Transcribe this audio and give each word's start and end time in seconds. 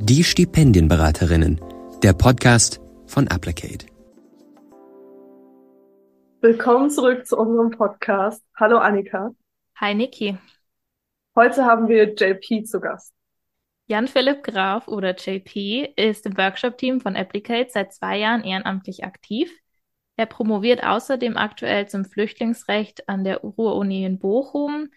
Die 0.00 0.22
Stipendienberaterinnen, 0.22 1.60
der 2.04 2.12
Podcast 2.12 2.80
von 3.06 3.26
Applicate. 3.26 3.86
Willkommen 6.40 6.88
zurück 6.88 7.26
zu 7.26 7.36
unserem 7.36 7.72
Podcast. 7.72 8.44
Hallo 8.54 8.78
Annika. 8.78 9.34
Hi 9.74 9.96
Niki. 9.96 10.38
Heute 11.34 11.64
haben 11.64 11.88
wir 11.88 12.14
JP 12.14 12.64
zu 12.64 12.78
Gast. 12.80 13.12
Jan-Philipp 13.88 14.44
Graf 14.44 14.86
oder 14.86 15.16
JP 15.16 15.94
ist 15.96 16.26
im 16.26 16.38
Workshop-Team 16.38 17.00
von 17.00 17.16
Applicate 17.16 17.70
seit 17.70 17.92
zwei 17.92 18.18
Jahren 18.18 18.44
ehrenamtlich 18.44 19.02
aktiv. 19.02 19.50
Er 20.16 20.26
promoviert 20.26 20.84
außerdem 20.84 21.36
aktuell 21.36 21.88
zum 21.88 22.04
Flüchtlingsrecht 22.04 23.08
an 23.08 23.24
der 23.24 23.38
Ruhr-Uni 23.38 24.04
in 24.04 24.20
Bochum. 24.20 24.90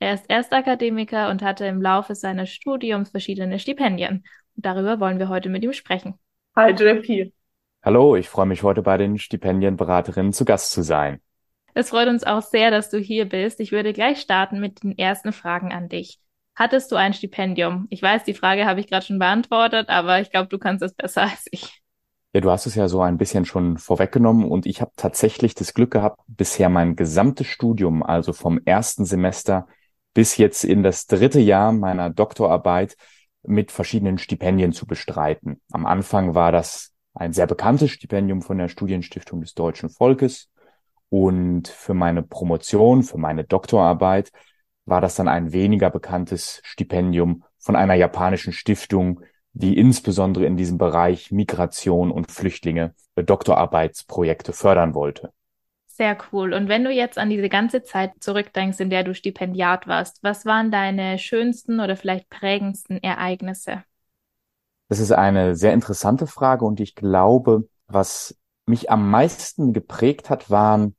Er 0.00 0.14
ist 0.14 0.30
Erstakademiker 0.30 1.28
und 1.28 1.42
hatte 1.42 1.66
im 1.66 1.82
Laufe 1.82 2.14
seines 2.14 2.50
Studiums 2.50 3.10
verschiedene 3.10 3.58
Stipendien. 3.58 4.24
Darüber 4.60 4.98
wollen 4.98 5.20
wir 5.20 5.28
heute 5.28 5.48
mit 5.50 5.62
ihm 5.62 5.72
sprechen. 5.72 6.18
Hi 6.56 6.72
JP. 6.72 7.32
Hallo, 7.84 8.16
ich 8.16 8.28
freue 8.28 8.46
mich 8.46 8.64
heute 8.64 8.82
bei 8.82 8.96
den 8.96 9.16
Stipendienberaterinnen 9.16 10.32
zu 10.32 10.44
Gast 10.44 10.72
zu 10.72 10.82
sein. 10.82 11.20
Es 11.74 11.90
freut 11.90 12.08
uns 12.08 12.24
auch 12.24 12.42
sehr, 12.42 12.72
dass 12.72 12.90
du 12.90 12.98
hier 12.98 13.28
bist. 13.28 13.60
Ich 13.60 13.70
würde 13.70 13.92
gleich 13.92 14.20
starten 14.20 14.58
mit 14.58 14.82
den 14.82 14.98
ersten 14.98 15.32
Fragen 15.32 15.72
an 15.72 15.88
dich. 15.88 16.18
Hattest 16.56 16.90
du 16.90 16.96
ein 16.96 17.14
Stipendium? 17.14 17.86
Ich 17.88 18.02
weiß, 18.02 18.24
die 18.24 18.34
Frage 18.34 18.66
habe 18.66 18.80
ich 18.80 18.88
gerade 18.88 19.06
schon 19.06 19.20
beantwortet, 19.20 19.88
aber 19.88 20.20
ich 20.20 20.32
glaube, 20.32 20.48
du 20.48 20.58
kannst 20.58 20.82
es 20.82 20.92
besser 20.92 21.22
als 21.22 21.46
ich. 21.52 21.80
Ja, 22.32 22.40
du 22.40 22.50
hast 22.50 22.66
es 22.66 22.74
ja 22.74 22.88
so 22.88 23.00
ein 23.00 23.16
bisschen 23.16 23.44
schon 23.44 23.78
vorweggenommen 23.78 24.44
und 24.44 24.66
ich 24.66 24.80
habe 24.80 24.90
tatsächlich 24.96 25.54
das 25.54 25.72
Glück 25.72 25.92
gehabt, 25.92 26.20
bisher 26.26 26.68
mein 26.68 26.96
gesamtes 26.96 27.46
Studium, 27.46 28.02
also 28.02 28.32
vom 28.32 28.60
ersten 28.64 29.04
Semester 29.04 29.68
bis 30.14 30.36
jetzt 30.36 30.64
in 30.64 30.82
das 30.82 31.06
dritte 31.06 31.38
Jahr 31.38 31.70
meiner 31.70 32.10
Doktorarbeit 32.10 32.96
mit 33.42 33.70
verschiedenen 33.70 34.18
Stipendien 34.18 34.72
zu 34.72 34.86
bestreiten. 34.86 35.60
Am 35.72 35.86
Anfang 35.86 36.34
war 36.34 36.52
das 36.52 36.92
ein 37.14 37.32
sehr 37.32 37.46
bekanntes 37.46 37.90
Stipendium 37.90 38.42
von 38.42 38.58
der 38.58 38.68
Studienstiftung 38.68 39.40
des 39.40 39.54
deutschen 39.54 39.90
Volkes. 39.90 40.48
Und 41.10 41.68
für 41.68 41.94
meine 41.94 42.22
Promotion, 42.22 43.02
für 43.02 43.18
meine 43.18 43.44
Doktorarbeit 43.44 44.30
war 44.84 45.00
das 45.00 45.14
dann 45.14 45.28
ein 45.28 45.52
weniger 45.52 45.90
bekanntes 45.90 46.60
Stipendium 46.64 47.44
von 47.58 47.76
einer 47.76 47.94
japanischen 47.94 48.52
Stiftung, 48.52 49.20
die 49.52 49.76
insbesondere 49.76 50.46
in 50.46 50.56
diesem 50.56 50.78
Bereich 50.78 51.32
Migration 51.32 52.10
und 52.10 52.30
Flüchtlinge 52.30 52.94
Doktorarbeitsprojekte 53.16 54.52
fördern 54.52 54.94
wollte. 54.94 55.32
Sehr 55.98 56.16
cool. 56.30 56.54
Und 56.54 56.68
wenn 56.68 56.84
du 56.84 56.92
jetzt 56.92 57.18
an 57.18 57.28
diese 57.28 57.48
ganze 57.48 57.82
Zeit 57.82 58.12
zurückdenkst, 58.20 58.78
in 58.78 58.88
der 58.88 59.02
du 59.02 59.16
Stipendiat 59.16 59.88
warst, 59.88 60.22
was 60.22 60.46
waren 60.46 60.70
deine 60.70 61.18
schönsten 61.18 61.80
oder 61.80 61.96
vielleicht 61.96 62.30
prägendsten 62.30 63.02
Ereignisse? 63.02 63.82
Das 64.88 65.00
ist 65.00 65.10
eine 65.10 65.56
sehr 65.56 65.72
interessante 65.72 66.28
Frage 66.28 66.64
und 66.64 66.78
ich 66.78 66.94
glaube, 66.94 67.68
was 67.88 68.38
mich 68.64 68.92
am 68.92 69.10
meisten 69.10 69.72
geprägt 69.72 70.30
hat, 70.30 70.50
waren 70.50 70.94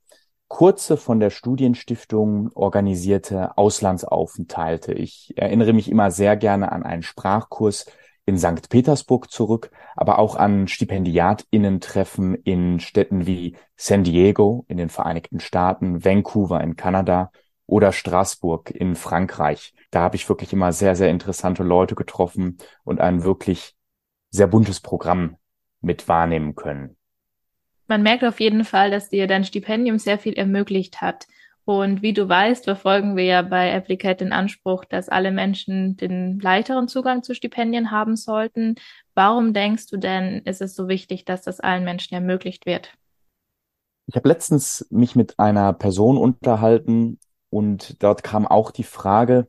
kurze 0.50 0.98
von 0.98 1.22
der 1.22 1.30
Studienstiftung 1.30 2.52
organisierte 2.54 3.58
Auslandsaufenthalte. 3.58 4.92
Ich 4.92 5.34
erinnere 5.38 5.72
mich 5.72 5.90
immer 5.90 6.12
sehr 6.12 6.36
gerne 6.36 6.74
an 6.74 6.84
einen 6.84 7.04
Sprachkurs 7.04 7.86
in 8.30 8.38
St. 8.38 8.70
Petersburg 8.70 9.30
zurück, 9.30 9.72
aber 9.96 10.20
auch 10.20 10.36
an 10.36 10.68
Stipendiatinnen-Treffen 10.68 12.36
in 12.36 12.80
Städten 12.80 13.26
wie 13.26 13.58
San 13.76 14.04
Diego 14.04 14.66
in 14.68 14.78
den 14.78 14.90
Vereinigten 14.90 15.40
Staaten, 15.40 16.06
Vancouver 16.06 16.62
in 16.62 16.76
Kanada 16.76 17.32
oder 17.66 17.92
Straßburg 17.92 18.72
in 18.72 18.96
Frankreich. 18.96 19.74
Da 19.92 20.02
habe 20.02 20.16
ich 20.16 20.30
wirklich 20.30 20.54
immer 20.54 20.72
sehr, 20.72 20.96
sehr 20.96 21.10
interessante 21.10 21.64
Leute 21.64 21.96
getroffen 21.96 22.58
und 22.84 23.02
ein 23.02 23.24
wirklich 23.24 23.76
sehr 24.30 24.48
buntes 24.48 24.80
Programm 24.80 25.38
mit 25.82 26.08
wahrnehmen 26.08 26.56
können. 26.56 26.96
Man 27.88 28.04
merkt 28.04 28.24
auf 28.24 28.40
jeden 28.40 28.66
Fall, 28.66 28.92
dass 28.92 29.10
dir 29.10 29.26
dein 29.26 29.44
Stipendium 29.44 29.98
sehr 29.98 30.20
viel 30.20 30.34
ermöglicht 30.34 31.02
hat. 31.02 31.26
Und 31.70 32.02
wie 32.02 32.14
du 32.14 32.28
weißt, 32.28 32.64
verfolgen 32.64 33.16
wir 33.16 33.26
ja 33.26 33.44
bei 33.44 33.72
Applicate 33.72 34.26
den 34.26 34.34
Anspruch, 34.34 34.86
dass 34.86 35.08
alle 35.08 35.30
Menschen 35.30 35.98
den 35.98 36.40
leichteren 36.40 36.88
Zugang 36.88 37.22
zu 37.22 37.36
Stipendien 37.36 37.92
haben 37.92 38.16
sollten. 38.16 38.74
Warum 39.14 39.54
denkst 39.54 39.86
du 39.86 39.98
denn, 39.98 40.42
ist 40.46 40.64
es 40.64 40.74
so 40.74 40.88
wichtig, 40.88 41.26
dass 41.26 41.44
das 41.44 41.60
allen 41.60 41.84
Menschen 41.84 42.16
ermöglicht 42.16 42.66
wird? 42.66 42.92
Ich 44.08 44.16
habe 44.16 44.30
letztens 44.30 44.88
mich 44.90 45.16
mit 45.16 45.38
einer 45.38 45.72
Person 45.74 46.18
unterhalten 46.18 47.20
und 47.52 48.02
dort 48.02 48.24
kam 48.24 48.48
auch 48.48 48.72
die 48.72 48.84
Frage 48.84 49.46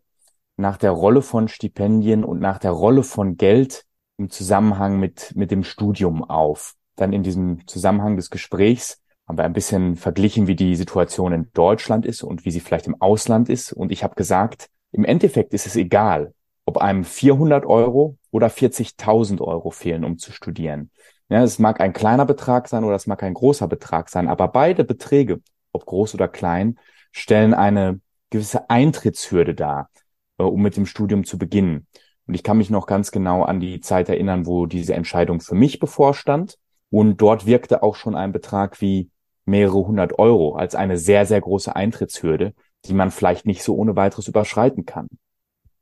nach 0.58 0.76
der 0.76 0.90
Rolle 0.90 1.22
von 1.22 1.48
Stipendien 1.48 2.22
und 2.22 2.38
nach 2.38 2.58
der 2.58 2.72
Rolle 2.72 3.02
von 3.02 3.38
Geld 3.38 3.86
im 4.18 4.28
Zusammenhang 4.28 5.00
mit, 5.00 5.34
mit 5.36 5.50
dem 5.50 5.64
Studium 5.64 6.22
auf. 6.22 6.74
Dann 6.96 7.14
in 7.14 7.22
diesem 7.22 7.66
Zusammenhang 7.66 8.16
des 8.16 8.28
Gesprächs 8.28 9.00
haben 9.30 9.38
wir 9.38 9.44
ein 9.44 9.52
bisschen 9.52 9.94
verglichen, 9.94 10.48
wie 10.48 10.56
die 10.56 10.74
Situation 10.74 11.32
in 11.32 11.52
Deutschland 11.52 12.04
ist 12.04 12.24
und 12.24 12.44
wie 12.44 12.50
sie 12.50 12.58
vielleicht 12.58 12.88
im 12.88 13.00
Ausland 13.00 13.48
ist. 13.48 13.72
Und 13.72 13.92
ich 13.92 14.02
habe 14.02 14.16
gesagt, 14.16 14.68
im 14.90 15.04
Endeffekt 15.04 15.54
ist 15.54 15.66
es 15.66 15.76
egal, 15.76 16.34
ob 16.64 16.78
einem 16.78 17.04
400 17.04 17.64
Euro 17.64 18.18
oder 18.32 18.48
40.000 18.48 19.40
Euro 19.40 19.70
fehlen, 19.70 20.04
um 20.04 20.18
zu 20.18 20.32
studieren. 20.32 20.90
Ja, 21.28 21.44
es 21.44 21.60
mag 21.60 21.80
ein 21.80 21.92
kleiner 21.92 22.26
Betrag 22.26 22.66
sein 22.66 22.82
oder 22.82 22.96
es 22.96 23.06
mag 23.06 23.22
ein 23.22 23.34
großer 23.34 23.68
Betrag 23.68 24.08
sein, 24.08 24.26
aber 24.26 24.48
beide 24.48 24.82
Beträge, 24.82 25.40
ob 25.70 25.86
groß 25.86 26.14
oder 26.14 26.26
klein, 26.26 26.76
stellen 27.12 27.54
eine 27.54 28.00
gewisse 28.30 28.68
Eintrittshürde 28.68 29.54
dar, 29.54 29.90
äh, 30.38 30.42
um 30.42 30.60
mit 30.60 30.76
dem 30.76 30.86
Studium 30.86 31.22
zu 31.22 31.38
beginnen. 31.38 31.86
Und 32.26 32.34
ich 32.34 32.42
kann 32.42 32.58
mich 32.58 32.68
noch 32.68 32.86
ganz 32.88 33.12
genau 33.12 33.44
an 33.44 33.60
die 33.60 33.80
Zeit 33.80 34.08
erinnern, 34.08 34.44
wo 34.44 34.66
diese 34.66 34.94
Entscheidung 34.94 35.40
für 35.40 35.54
mich 35.54 35.78
bevorstand. 35.78 36.58
Und 36.90 37.18
dort 37.18 37.46
wirkte 37.46 37.84
auch 37.84 37.94
schon 37.94 38.16
ein 38.16 38.32
Betrag 38.32 38.80
wie 38.80 39.08
mehrere 39.50 39.86
hundert 39.86 40.18
Euro 40.18 40.54
als 40.54 40.74
eine 40.74 40.96
sehr, 40.96 41.26
sehr 41.26 41.40
große 41.40 41.74
Eintrittshürde, 41.74 42.54
die 42.86 42.94
man 42.94 43.10
vielleicht 43.10 43.46
nicht 43.46 43.62
so 43.62 43.76
ohne 43.76 43.96
weiteres 43.96 44.28
überschreiten 44.28 44.86
kann. 44.86 45.08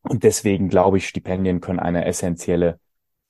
Und 0.03 0.25
deswegen 0.25 0.69
glaube 0.69 0.99
ich, 0.99 1.06
Stipendien 1.06 1.61
können 1.61 1.79
eine 1.79 2.05
essentielle 2.05 2.81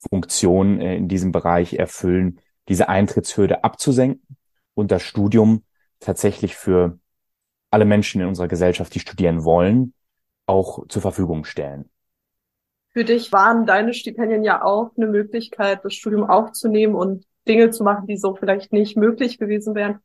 Funktion 0.09 0.79
äh, 0.79 0.95
in 0.95 1.07
diesem 1.07 1.31
Bereich 1.31 1.73
erfüllen, 1.73 2.39
diese 2.67 2.89
Eintrittshürde 2.89 3.63
abzusenken 3.63 4.37
und 4.73 4.91
das 4.91 5.03
Studium 5.03 5.63
tatsächlich 5.99 6.55
für 6.55 6.99
alle 7.71 7.85
Menschen 7.85 8.21
in 8.21 8.27
unserer 8.27 8.47
Gesellschaft, 8.47 8.95
die 8.95 8.99
studieren 8.99 9.43
wollen, 9.43 9.93
auch 10.45 10.87
zur 10.87 11.01
Verfügung 11.01 11.43
stellen. 11.43 11.89
Für 12.93 13.03
dich 13.03 13.31
waren 13.31 13.65
deine 13.65 13.93
Stipendien 13.93 14.43
ja 14.43 14.63
auch 14.63 14.91
eine 14.97 15.07
Möglichkeit, 15.07 15.83
das 15.83 15.93
Studium 15.93 16.23
aufzunehmen 16.23 16.95
und 16.95 17.25
Dinge 17.47 17.69
zu 17.69 17.83
machen, 17.83 18.07
die 18.07 18.17
so 18.17 18.35
vielleicht 18.35 18.73
nicht 18.73 18.97
möglich 18.97 19.37
gewesen 19.37 19.75
wären. 19.75 19.99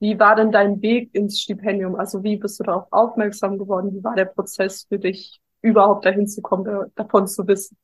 Wie 0.00 0.18
war 0.18 0.36
denn 0.36 0.52
dein 0.52 0.80
Weg 0.80 1.14
ins 1.14 1.40
Stipendium? 1.40 1.96
Also 1.96 2.22
wie 2.22 2.36
bist 2.36 2.60
du 2.60 2.64
darauf 2.64 2.86
aufmerksam 2.90 3.58
geworden? 3.58 3.94
Wie 3.94 4.04
war 4.04 4.14
der 4.14 4.26
Prozess 4.26 4.86
für 4.88 4.98
dich, 4.98 5.40
überhaupt 5.60 6.06
dahin 6.06 6.28
zu 6.28 6.40
kommen, 6.40 6.92
davon 6.94 7.26
zu 7.26 7.46
wissen? 7.48 7.76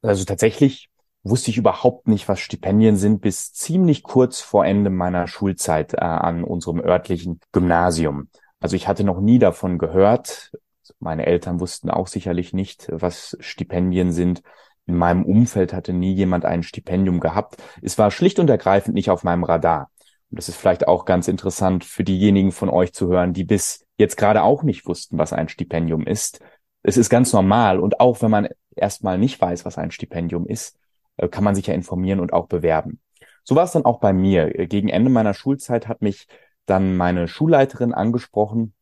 Also 0.00 0.24
tatsächlich 0.24 0.88
wusste 1.22 1.50
ich 1.50 1.58
überhaupt 1.58 2.08
nicht, 2.08 2.28
was 2.28 2.40
Stipendien 2.40 2.96
sind, 2.96 3.20
bis 3.20 3.52
ziemlich 3.52 4.02
kurz 4.02 4.40
vor 4.40 4.64
Ende 4.64 4.90
meiner 4.90 5.28
Schulzeit 5.28 5.94
äh, 5.94 5.98
an 5.98 6.44
unserem 6.44 6.80
örtlichen 6.80 7.40
Gymnasium. 7.52 8.28
Also 8.58 8.74
ich 8.76 8.88
hatte 8.88 9.04
noch 9.04 9.20
nie 9.20 9.38
davon 9.38 9.78
gehört, 9.78 10.52
meine 10.98 11.26
Eltern 11.26 11.60
wussten 11.60 11.90
auch 11.90 12.06
sicherlich 12.06 12.52
nicht, 12.52 12.88
was 12.90 13.36
Stipendien 13.40 14.12
sind. 14.12 14.42
In 14.86 14.96
meinem 14.96 15.24
Umfeld 15.24 15.72
hatte 15.72 15.92
nie 15.92 16.12
jemand 16.12 16.44
ein 16.44 16.62
Stipendium 16.62 17.20
gehabt. 17.20 17.62
Es 17.82 17.98
war 17.98 18.10
schlicht 18.10 18.38
und 18.38 18.50
ergreifend 18.50 18.94
nicht 18.94 19.10
auf 19.10 19.22
meinem 19.22 19.44
Radar. 19.44 19.90
Und 20.32 20.38
das 20.38 20.48
ist 20.48 20.56
vielleicht 20.56 20.88
auch 20.88 21.04
ganz 21.04 21.28
interessant 21.28 21.84
für 21.84 22.04
diejenigen 22.04 22.52
von 22.52 22.70
euch 22.70 22.94
zu 22.94 23.08
hören, 23.08 23.34
die 23.34 23.44
bis 23.44 23.84
jetzt 23.98 24.16
gerade 24.16 24.42
auch 24.42 24.62
nicht 24.62 24.86
wussten, 24.86 25.18
was 25.18 25.34
ein 25.34 25.50
Stipendium 25.50 26.06
ist. 26.06 26.40
Es 26.82 26.96
ist 26.96 27.10
ganz 27.10 27.34
normal. 27.34 27.78
Und 27.78 28.00
auch 28.00 28.22
wenn 28.22 28.30
man 28.30 28.48
erstmal 28.74 29.18
nicht 29.18 29.38
weiß, 29.38 29.66
was 29.66 29.76
ein 29.76 29.90
Stipendium 29.90 30.46
ist, 30.46 30.78
äh, 31.18 31.28
kann 31.28 31.44
man 31.44 31.54
sich 31.54 31.66
ja 31.66 31.74
informieren 31.74 32.18
und 32.18 32.32
auch 32.32 32.46
bewerben. 32.46 32.98
So 33.44 33.56
war 33.56 33.64
es 33.64 33.72
dann 33.72 33.84
auch 33.84 34.00
bei 34.00 34.14
mir. 34.14 34.48
Gegen 34.68 34.88
Ende 34.88 35.10
meiner 35.10 35.34
Schulzeit 35.34 35.86
hat 35.86 36.00
mich 36.00 36.26
dann 36.64 36.96
meine 36.96 37.28
Schulleiterin 37.28 37.92
angesprochen 37.92 38.72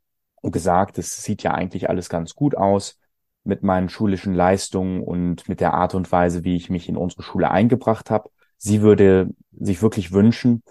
und 0.42 0.52
gesagt, 0.52 0.98
es 0.98 1.20
sieht 1.24 1.42
ja 1.42 1.52
eigentlich 1.52 1.88
alles 1.88 2.08
ganz 2.08 2.36
gut 2.36 2.56
aus 2.56 3.00
mit 3.42 3.64
meinen 3.64 3.88
schulischen 3.88 4.34
Leistungen 4.34 5.02
und 5.02 5.48
mit 5.48 5.60
der 5.60 5.74
Art 5.74 5.96
und 5.96 6.12
Weise, 6.12 6.44
wie 6.44 6.54
ich 6.54 6.70
mich 6.70 6.88
in 6.88 6.96
unsere 6.96 7.24
Schule 7.24 7.50
eingebracht 7.50 8.08
habe. 8.08 8.30
Sie 8.56 8.82
würde 8.82 9.30
sich 9.50 9.82
wirklich 9.82 10.12
wünschen, 10.12 10.62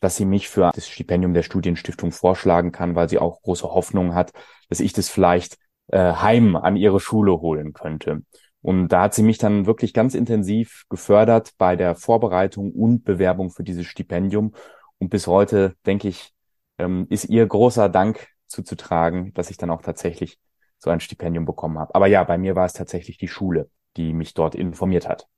dass 0.00 0.16
sie 0.16 0.24
mich 0.24 0.48
für 0.48 0.70
das 0.74 0.88
Stipendium 0.88 1.34
der 1.34 1.42
Studienstiftung 1.42 2.12
vorschlagen 2.12 2.72
kann, 2.72 2.94
weil 2.94 3.08
sie 3.08 3.18
auch 3.18 3.42
große 3.42 3.66
Hoffnung 3.66 4.14
hat, 4.14 4.32
dass 4.68 4.80
ich 4.80 4.92
das 4.92 5.08
vielleicht 5.08 5.56
äh, 5.88 6.12
heim 6.12 6.56
an 6.56 6.76
ihre 6.76 7.00
Schule 7.00 7.40
holen 7.40 7.72
könnte. 7.72 8.22
Und 8.60 8.88
da 8.88 9.02
hat 9.02 9.14
sie 9.14 9.22
mich 9.22 9.38
dann 9.38 9.66
wirklich 9.66 9.94
ganz 9.94 10.14
intensiv 10.14 10.84
gefördert 10.88 11.52
bei 11.58 11.76
der 11.76 11.94
Vorbereitung 11.94 12.72
und 12.72 13.04
Bewerbung 13.04 13.50
für 13.50 13.62
dieses 13.62 13.86
Stipendium. 13.86 14.54
Und 14.98 15.10
bis 15.10 15.26
heute, 15.26 15.74
denke 15.86 16.08
ich, 16.08 16.32
ähm, 16.78 17.06
ist 17.08 17.24
ihr 17.26 17.46
großer 17.46 17.88
Dank 17.88 18.28
zuzutragen, 18.46 19.32
dass 19.34 19.50
ich 19.50 19.56
dann 19.56 19.70
auch 19.70 19.82
tatsächlich 19.82 20.38
so 20.78 20.90
ein 20.90 21.00
Stipendium 21.00 21.44
bekommen 21.44 21.78
habe. 21.78 21.94
Aber 21.94 22.06
ja, 22.06 22.22
bei 22.24 22.38
mir 22.38 22.56
war 22.56 22.66
es 22.66 22.72
tatsächlich 22.72 23.18
die 23.18 23.28
Schule, 23.28 23.70
die 23.96 24.12
mich 24.12 24.34
dort 24.34 24.54
informiert 24.54 25.08
hat. 25.08 25.28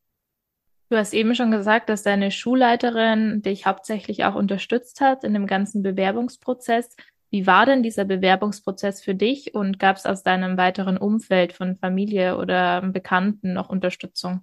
Du 0.90 0.96
hast 0.96 1.14
eben 1.14 1.36
schon 1.36 1.52
gesagt, 1.52 1.88
dass 1.88 2.02
deine 2.02 2.32
Schulleiterin 2.32 3.42
dich 3.42 3.64
hauptsächlich 3.64 4.24
auch 4.24 4.34
unterstützt 4.34 5.00
hat 5.00 5.22
in 5.22 5.34
dem 5.34 5.46
ganzen 5.46 5.84
Bewerbungsprozess. 5.84 6.96
Wie 7.30 7.46
war 7.46 7.64
denn 7.64 7.84
dieser 7.84 8.04
Bewerbungsprozess 8.04 9.00
für 9.00 9.14
dich 9.14 9.54
und 9.54 9.78
gab 9.78 9.96
es 9.96 10.04
aus 10.04 10.24
deinem 10.24 10.56
weiteren 10.56 10.98
Umfeld 10.98 11.52
von 11.52 11.76
Familie 11.76 12.36
oder 12.36 12.82
Bekannten 12.82 13.52
noch 13.52 13.68
Unterstützung? 13.68 14.42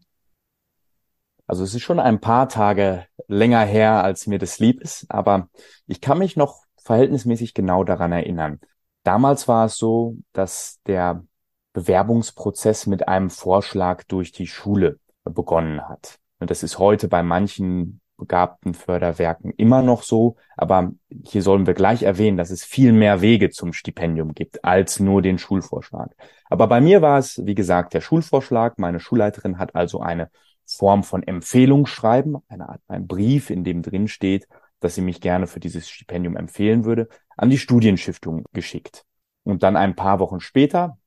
Also 1.47 1.65
es 1.65 1.75
ist 1.75 1.81
schon 1.81 1.99
ein 1.99 2.21
paar 2.21 2.47
Tage 2.47 3.05
länger 3.27 3.65
her, 3.65 4.01
als 4.05 4.25
mir 4.25 4.39
das 4.39 4.59
lieb 4.59 4.79
ist, 4.79 5.05
aber 5.09 5.49
ich 5.85 5.99
kann 5.99 6.17
mich 6.17 6.37
noch 6.37 6.63
verhältnismäßig 6.77 7.55
genau 7.55 7.83
daran 7.83 8.13
erinnern. 8.13 8.61
Damals 9.03 9.49
war 9.49 9.65
es 9.65 9.75
so, 9.75 10.15
dass 10.31 10.79
der 10.85 11.25
Bewerbungsprozess 11.73 12.87
mit 12.87 13.09
einem 13.09 13.29
Vorschlag 13.29 14.05
durch 14.05 14.31
die 14.31 14.47
Schule 14.47 14.97
begonnen 15.25 15.89
hat. 15.89 16.19
Und 16.39 16.51
das 16.51 16.63
ist 16.63 16.79
heute 16.79 17.07
bei 17.07 17.23
manchen 17.23 18.01
begabten 18.17 18.73
Förderwerken 18.73 19.51
immer 19.57 19.81
noch 19.81 20.03
so. 20.03 20.35
Aber 20.57 20.91
hier 21.23 21.41
sollen 21.41 21.67
wir 21.67 21.73
gleich 21.73 22.03
erwähnen, 22.03 22.37
dass 22.37 22.49
es 22.49 22.63
viel 22.63 22.91
mehr 22.91 23.21
Wege 23.21 23.49
zum 23.49 23.73
Stipendium 23.73 24.33
gibt 24.33 24.63
als 24.65 24.99
nur 24.99 25.21
den 25.21 25.37
Schulvorschlag. 25.37 26.15
Aber 26.49 26.67
bei 26.67 26.81
mir 26.81 27.01
war 27.01 27.19
es, 27.19 27.45
wie 27.45 27.55
gesagt, 27.55 27.93
der 27.93 28.01
Schulvorschlag. 28.01 28.79
Meine 28.79 28.99
Schulleiterin 28.99 29.59
hat 29.59 29.75
also 29.75 30.01
eine 30.01 30.29
Form 30.65 31.03
von 31.03 31.23
Empfehlung 31.23 31.85
schreiben, 31.85 32.37
eine 32.49 32.67
Art, 32.67 32.81
ein 32.87 33.07
Brief, 33.07 33.49
in 33.49 33.63
dem 33.63 33.83
drin 33.83 34.07
steht, 34.07 34.47
dass 34.79 34.95
sie 34.95 35.01
mich 35.01 35.21
gerne 35.21 35.47
für 35.47 35.59
dieses 35.59 35.87
Stipendium 35.89 36.35
empfehlen 36.35 36.85
würde, 36.85 37.07
an 37.37 37.49
die 37.49 37.57
Studienstiftung 37.57 38.43
geschickt. 38.51 39.05
Und 39.43 39.63
dann 39.63 39.77
ein 39.77 39.95
paar 39.95 40.19
Wochen 40.19 40.39
später 40.39 40.97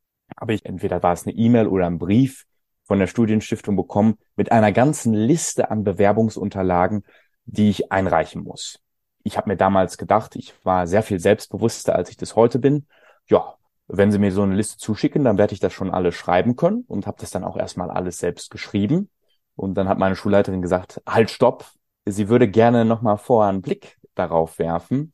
habe 0.40 0.54
ich, 0.54 0.64
entweder 0.64 1.02
war 1.02 1.12
es 1.12 1.26
eine 1.26 1.36
E-Mail 1.36 1.66
oder 1.66 1.86
ein 1.86 1.98
Brief 1.98 2.46
von 2.90 2.98
der 2.98 3.06
Studienstiftung 3.06 3.76
bekommen 3.76 4.18
mit 4.34 4.50
einer 4.50 4.72
ganzen 4.72 5.14
Liste 5.14 5.70
an 5.70 5.84
Bewerbungsunterlagen, 5.84 7.04
die 7.44 7.70
ich 7.70 7.92
einreichen 7.92 8.42
muss. 8.42 8.80
Ich 9.22 9.36
habe 9.36 9.48
mir 9.48 9.56
damals 9.56 9.96
gedacht, 9.96 10.34
ich 10.34 10.54
war 10.64 10.88
sehr 10.88 11.04
viel 11.04 11.20
selbstbewusster, 11.20 11.94
als 11.94 12.10
ich 12.10 12.16
das 12.16 12.34
heute 12.34 12.58
bin. 12.58 12.88
Ja, 13.28 13.54
wenn 13.86 14.10
Sie 14.10 14.18
mir 14.18 14.32
so 14.32 14.42
eine 14.42 14.56
Liste 14.56 14.76
zuschicken, 14.76 15.22
dann 15.22 15.38
werde 15.38 15.54
ich 15.54 15.60
das 15.60 15.72
schon 15.72 15.92
alles 15.92 16.16
schreiben 16.16 16.56
können 16.56 16.84
und 16.88 17.06
habe 17.06 17.18
das 17.20 17.30
dann 17.30 17.44
auch 17.44 17.56
erstmal 17.56 17.92
alles 17.92 18.18
selbst 18.18 18.50
geschrieben. 18.50 19.08
Und 19.54 19.76
dann 19.76 19.88
hat 19.88 20.00
meine 20.00 20.16
Schulleiterin 20.16 20.60
gesagt, 20.60 21.00
halt, 21.06 21.30
stopp, 21.30 21.66
sie 22.06 22.28
würde 22.28 22.48
gerne 22.48 22.84
nochmal 22.84 23.18
vorher 23.18 23.50
einen 23.50 23.62
Blick 23.62 23.98
darauf 24.16 24.58
werfen, 24.58 25.12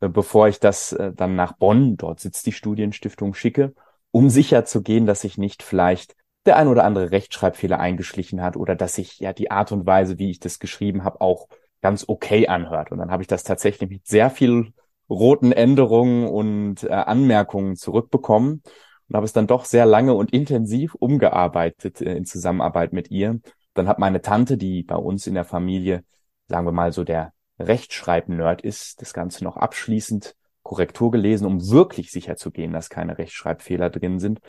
äh, 0.00 0.10
bevor 0.10 0.48
ich 0.48 0.60
das 0.60 0.92
äh, 0.92 1.10
dann 1.14 1.36
nach 1.36 1.52
Bonn, 1.56 1.96
dort 1.96 2.20
sitzt 2.20 2.44
die 2.44 2.52
Studienstiftung, 2.52 3.32
schicke, 3.32 3.72
um 4.10 4.28
sicher 4.28 4.66
zu 4.66 4.82
gehen, 4.82 5.06
dass 5.06 5.24
ich 5.24 5.38
nicht 5.38 5.62
vielleicht 5.62 6.14
der 6.46 6.56
ein 6.56 6.68
oder 6.68 6.84
andere 6.84 7.10
Rechtschreibfehler 7.10 7.80
eingeschlichen 7.80 8.42
hat 8.42 8.56
oder 8.56 8.74
dass 8.74 8.94
sich 8.94 9.18
ja 9.18 9.32
die 9.32 9.50
Art 9.50 9.72
und 9.72 9.86
Weise, 9.86 10.18
wie 10.18 10.30
ich 10.30 10.40
das 10.40 10.58
geschrieben 10.58 11.04
habe, 11.04 11.20
auch 11.20 11.48
ganz 11.80 12.04
okay 12.08 12.48
anhört. 12.48 12.92
Und 12.92 12.98
dann 12.98 13.10
habe 13.10 13.22
ich 13.22 13.26
das 13.26 13.44
tatsächlich 13.44 13.90
mit 13.90 14.06
sehr 14.06 14.30
viel 14.30 14.72
roten 15.08 15.52
Änderungen 15.52 16.26
und 16.28 16.84
äh, 16.84 16.88
Anmerkungen 16.88 17.76
zurückbekommen 17.76 18.62
und 19.08 19.16
habe 19.16 19.24
es 19.24 19.32
dann 19.32 19.46
doch 19.46 19.64
sehr 19.64 19.86
lange 19.86 20.14
und 20.14 20.32
intensiv 20.32 20.94
umgearbeitet 20.94 22.00
äh, 22.00 22.16
in 22.16 22.24
Zusammenarbeit 22.24 22.92
mit 22.92 23.10
ihr. 23.10 23.40
Dann 23.74 23.88
hat 23.88 23.98
meine 23.98 24.22
Tante, 24.22 24.56
die 24.56 24.82
bei 24.82 24.96
uns 24.96 25.26
in 25.26 25.34
der 25.34 25.44
Familie, 25.44 26.04
sagen 26.48 26.66
wir 26.66 26.72
mal 26.72 26.92
so 26.92 27.04
der 27.04 27.32
Rechtschreib-Nerd 27.58 28.62
ist, 28.62 29.00
das 29.00 29.12
Ganze 29.12 29.44
noch 29.44 29.56
abschließend 29.56 30.34
Korrektur 30.62 31.10
gelesen, 31.10 31.46
um 31.46 31.68
wirklich 31.68 32.10
sicher 32.10 32.36
zu 32.36 32.50
gehen, 32.50 32.72
dass 32.72 32.88
keine 32.88 33.18
Rechtschreibfehler 33.18 33.90
drin 33.90 34.18
sind 34.18 34.40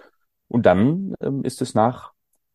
und 0.47 0.65
dann 0.65 1.13
ähm, 1.21 1.43
ist 1.43 1.61
es 1.61 1.73
nach 1.73 2.13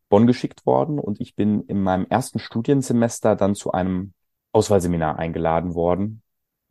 Bonn 0.09 0.27
geschickt 0.27 0.67
worden 0.67 0.99
und 0.99 1.21
ich 1.21 1.37
bin 1.37 1.63
in 1.63 1.83
meinem 1.83 2.07
ersten 2.09 2.39
Studiensemester 2.39 3.37
dann 3.37 3.55
zu 3.55 3.73
einem 3.73 4.13
Auswahlseminar 4.53 5.19
eingeladen 5.19 5.75
worden. 5.75 6.23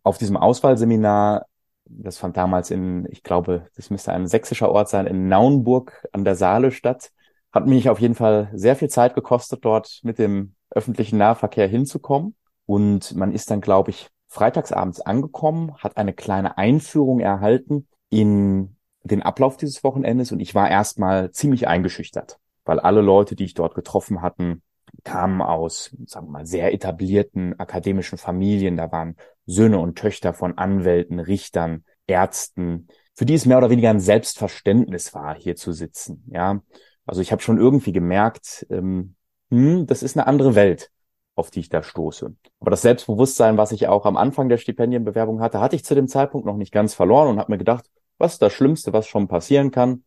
Auf 0.04 0.18
diesem 0.18 0.38
Auswahlseminar, 0.38 1.45
das 1.86 2.18
fand 2.18 2.38
damals 2.38 2.71
in, 2.71 3.07
ich 3.10 3.24
glaube, 3.24 3.68
das 3.75 3.89
müsste 3.89 4.12
ein 4.12 4.27
sächsischer 4.27 4.71
Ort 4.71 4.89
sein, 4.89 5.07
in 5.07 5.27
Naunburg 5.30 6.06
an 6.12 6.25
der 6.25 6.36
Saale 6.36 6.71
statt, 6.71 7.12
hat 7.51 7.65
mich 7.65 7.89
auf 7.89 8.00
jeden 8.00 8.15
Fall 8.15 8.51
sehr 8.54 8.75
viel 8.75 8.89
Zeit 8.89 9.15
gekostet, 9.15 9.63
dort 9.63 10.01
mit 10.04 10.19
dem 10.19 10.56
öffentlichen 10.69 11.18
Nahverkehr 11.18 11.68
hinzukommen. 11.68 12.36
Und 12.65 13.15
man 13.15 13.31
ist 13.31 13.50
dann, 13.50 13.62
glaube 13.62 13.89
ich, 13.89 14.10
freitagsabends 14.27 15.01
angekommen, 15.01 15.75
hat 15.77 15.98
eine 15.98 16.13
kleine 16.13 16.57
Einführung 16.57 17.19
erhalten 17.19 17.88
in 18.10 18.75
den 19.04 19.22
Ablauf 19.22 19.57
dieses 19.57 19.84
Wochenendes 19.84 20.31
und 20.31 20.40
ich 20.40 20.56
war 20.56 20.69
erstmal 20.69 21.31
ziemlich 21.31 21.68
eingeschüchtert, 21.68 22.40
weil 22.66 22.80
alle 22.80 23.01
Leute, 23.01 23.36
die 23.36 23.46
ich 23.46 23.54
dort 23.54 23.75
getroffen 23.75 24.22
hatten, 24.22 24.62
kamen 25.04 25.42
aus, 25.42 25.96
sagen 26.06 26.28
wir 26.28 26.31
mal, 26.31 26.46
sehr 26.46 26.74
etablierten 26.74 27.60
akademischen 27.60 28.18
Familien. 28.18 28.78
Da 28.78 28.92
waren 28.92 29.16
Söhne 29.46 29.80
und 29.80 29.98
Töchter 29.98 30.34
von 30.34 30.57
Anwälten, 30.57 31.19
Richtern, 31.19 31.84
Ärzten, 32.07 32.88
für 33.16 33.25
die 33.25 33.34
es 33.34 33.46
mehr 33.46 33.57
oder 33.57 33.69
weniger 33.69 33.90
ein 33.90 34.00
Selbstverständnis 34.00 35.13
war, 35.13 35.36
hier 35.36 35.56
zu 35.56 35.72
sitzen. 35.72 36.24
Ja, 36.31 36.62
also 37.06 37.22
ich 37.22 37.31
habe 37.31 37.42
schon 37.42 37.57
irgendwie 37.57 37.92
gemerkt, 37.92 38.66
ähm, 38.69 39.16
hm, 39.51 39.88
das 39.88 40.04
ist 40.04 40.18
eine 40.18 40.28
andere 40.28 40.56
Welt, 40.56 40.92
auf 41.36 41.51
die 41.51 41.60
ich 41.60 41.69
da 41.69 41.84
stoße. 41.84 42.36
Aber 42.60 42.72
das 42.72 42.81
Selbstbewusstsein, 42.81 43.57
was 43.57 43.72
ich 43.72 43.88
auch 43.88 44.06
am 44.06 44.18
Anfang 44.18 44.50
der 44.50 44.57
Stipendienbewerbung 44.57 45.42
hatte, 45.42 45.60
hatte 45.60 45.75
ich 45.75 45.86
zu 45.86 45.96
dem 45.96 46.07
Zeitpunkt 46.07 46.46
noch 46.46 46.57
nicht 46.57 46.72
ganz 46.72 46.94
verloren 46.94 47.30
und 47.30 47.40
habe 47.40 47.51
mir 47.51 47.57
gedacht, 47.57 47.90
was 48.19 48.33
ist 48.33 48.42
das 48.42 48.54
Schlimmste, 48.54 48.94
was 48.94 49.07
schon 49.07 49.27
passieren 49.27 49.71
kann? 49.71 50.04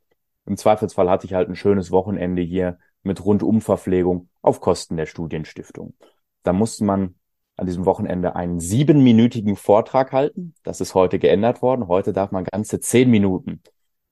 Im 0.46 0.56
Zweifelsfall 0.56 1.10
hatte 1.10 1.26
ich 1.26 1.34
halt 1.34 1.48
ein 1.48 1.56
schönes 1.56 1.90
Wochenende 1.90 2.42
hier 2.42 2.78
mit 3.02 3.24
Rundumverpflegung 3.24 4.28
auf 4.42 4.60
Kosten 4.60 4.96
der 4.96 5.06
Studienstiftung. 5.06 5.94
Da 6.44 6.52
musste 6.52 6.84
man 6.84 7.16
an 7.56 7.66
diesem 7.66 7.86
Wochenende 7.86 8.36
einen 8.36 8.60
siebenminütigen 8.60 9.56
Vortrag 9.56 10.12
halten. 10.12 10.54
Das 10.62 10.80
ist 10.80 10.94
heute 10.94 11.18
geändert 11.18 11.62
worden. 11.62 11.88
Heute 11.88 12.12
darf 12.12 12.30
man 12.32 12.44
ganze 12.44 12.80
zehn 12.80 13.10
Minuten 13.10 13.62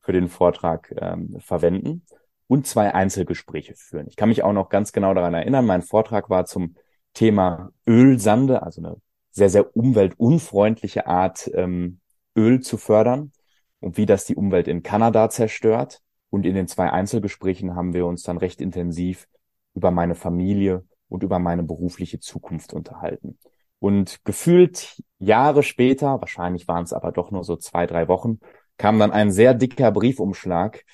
für 0.00 0.12
den 0.12 0.28
Vortrag 0.28 0.94
ähm, 0.98 1.36
verwenden 1.40 2.04
und 2.46 2.66
zwei 2.66 2.94
Einzelgespräche 2.94 3.74
führen. 3.76 4.06
Ich 4.08 4.16
kann 4.16 4.28
mich 4.28 4.42
auch 4.42 4.52
noch 4.52 4.70
ganz 4.70 4.92
genau 4.92 5.14
daran 5.14 5.34
erinnern, 5.34 5.66
mein 5.66 5.82
Vortrag 5.82 6.30
war 6.30 6.46
zum 6.46 6.74
Thema 7.12 7.70
Ölsande, 7.86 8.62
also 8.62 8.80
eine 8.80 8.96
sehr, 9.30 9.50
sehr 9.50 9.76
umweltunfreundliche 9.76 11.06
Art, 11.06 11.50
ähm, 11.54 12.00
Öl 12.36 12.60
zu 12.60 12.76
fördern 12.76 13.32
und 13.80 13.96
wie 13.96 14.06
das 14.06 14.24
die 14.24 14.36
Umwelt 14.36 14.68
in 14.68 14.82
Kanada 14.82 15.28
zerstört. 15.30 16.00
Und 16.30 16.46
in 16.46 16.54
den 16.54 16.68
zwei 16.68 16.90
Einzelgesprächen 16.90 17.74
haben 17.74 17.92
wir 17.92 18.06
uns 18.06 18.22
dann 18.22 18.38
recht 18.38 18.60
intensiv 18.60 19.26
über 19.74 19.90
meine 19.90 20.14
Familie 20.14 20.84
und 21.08 21.22
über 21.22 21.38
meine 21.38 21.64
berufliche 21.64 22.20
Zukunft 22.20 22.72
unterhalten. 22.72 23.38
Und 23.80 24.24
gefühlt 24.24 25.02
Jahre 25.18 25.62
später, 25.62 26.20
wahrscheinlich 26.20 26.68
waren 26.68 26.84
es 26.84 26.92
aber 26.92 27.12
doch 27.12 27.30
nur 27.30 27.42
so 27.44 27.56
zwei, 27.56 27.86
drei 27.86 28.06
Wochen, 28.08 28.38
kam 28.76 28.98
dann 28.98 29.10
ein 29.10 29.32
sehr 29.32 29.54
dicker 29.54 29.90
Briefumschlag 29.90 30.84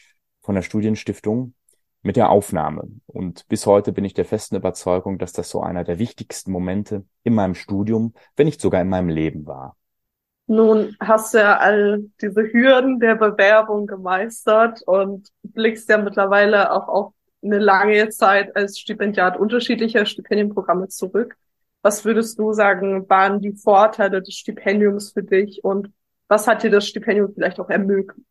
von 0.40 0.54
der 0.54 0.62
Studienstiftung 0.62 1.54
mit 2.02 2.16
der 2.16 2.30
Aufnahme. 2.30 2.88
Und 3.06 3.46
bis 3.48 3.66
heute 3.66 3.92
bin 3.92 4.04
ich 4.04 4.14
der 4.14 4.24
festen 4.24 4.56
Überzeugung, 4.56 5.18
dass 5.18 5.32
das 5.32 5.50
so 5.50 5.60
einer 5.60 5.84
der 5.84 5.98
wichtigsten 5.98 6.52
Momente 6.52 7.04
in 7.24 7.34
meinem 7.34 7.54
Studium, 7.54 8.14
wenn 8.36 8.46
nicht 8.46 8.60
sogar 8.60 8.80
in 8.80 8.88
meinem 8.88 9.08
Leben 9.08 9.46
war. 9.46 9.76
Nun 10.46 10.96
hast 11.00 11.34
du 11.34 11.38
ja 11.38 11.58
all 11.58 12.04
diese 12.20 12.42
Hürden 12.52 13.00
der 13.00 13.16
Bewerbung 13.16 13.86
gemeistert 13.86 14.82
und 14.82 15.28
blickst 15.42 15.88
ja 15.88 15.98
mittlerweile 15.98 16.72
auch 16.72 16.88
auf 16.88 17.12
eine 17.42 17.58
lange 17.58 18.08
Zeit 18.10 18.54
als 18.56 18.78
Stipendiat 18.78 19.38
unterschiedlicher 19.38 20.06
Stipendienprogramme 20.06 20.88
zurück. 20.88 21.36
Was 21.82 22.04
würdest 22.04 22.38
du 22.38 22.52
sagen, 22.52 23.08
waren 23.08 23.40
die 23.40 23.54
Vorteile 23.54 24.22
des 24.22 24.34
Stipendiums 24.34 25.12
für 25.12 25.22
dich 25.22 25.62
und 25.64 25.92
was 26.28 26.46
hat 26.46 26.62
dir 26.62 26.70
das 26.70 26.86
Stipendium 26.86 27.32
vielleicht 27.32 27.60
auch 27.60 27.70
ermöglicht? 27.70 28.26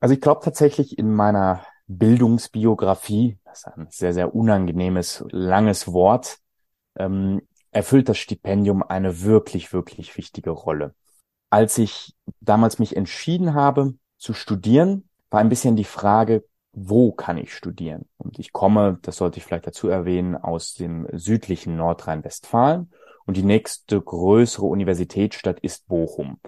Also 0.00 0.14
ich 0.14 0.20
glaube 0.20 0.40
tatsächlich 0.42 0.98
in 0.98 1.14
meiner 1.14 1.64
Bildungsbiografie, 1.86 3.38
das 3.44 3.58
ist 3.58 3.66
ein 3.66 3.88
sehr, 3.90 4.12
sehr 4.12 4.34
unangenehmes, 4.34 5.24
langes 5.30 5.92
Wort, 5.92 6.38
ähm, 6.96 7.42
erfüllt 7.70 8.08
das 8.08 8.18
Stipendium 8.18 8.82
eine 8.82 9.22
wirklich, 9.22 9.72
wirklich 9.72 10.16
wichtige 10.16 10.50
Rolle. 10.50 10.94
Als 11.50 11.78
ich 11.78 12.14
damals 12.40 12.78
mich 12.78 12.96
entschieden 12.96 13.54
habe 13.54 13.94
zu 14.18 14.34
studieren, 14.34 15.08
war 15.30 15.40
ein 15.40 15.48
bisschen 15.48 15.76
die 15.76 15.84
Frage, 15.84 16.44
wo 16.72 17.12
kann 17.12 17.38
ich 17.38 17.54
studieren? 17.54 18.08
Und 18.16 18.38
ich 18.38 18.52
komme, 18.52 18.98
das 19.02 19.16
sollte 19.16 19.38
ich 19.38 19.44
vielleicht 19.44 19.66
dazu 19.66 19.88
erwähnen, 19.88 20.36
aus 20.36 20.74
dem 20.74 21.06
südlichen 21.12 21.76
Nordrhein-Westfalen 21.76 22.92
und 23.26 23.36
die 23.36 23.42
nächste 23.42 24.00
größere 24.00 24.66
Universitätsstadt 24.66 25.60
ist 25.60 25.86
Bochum. 25.88 26.38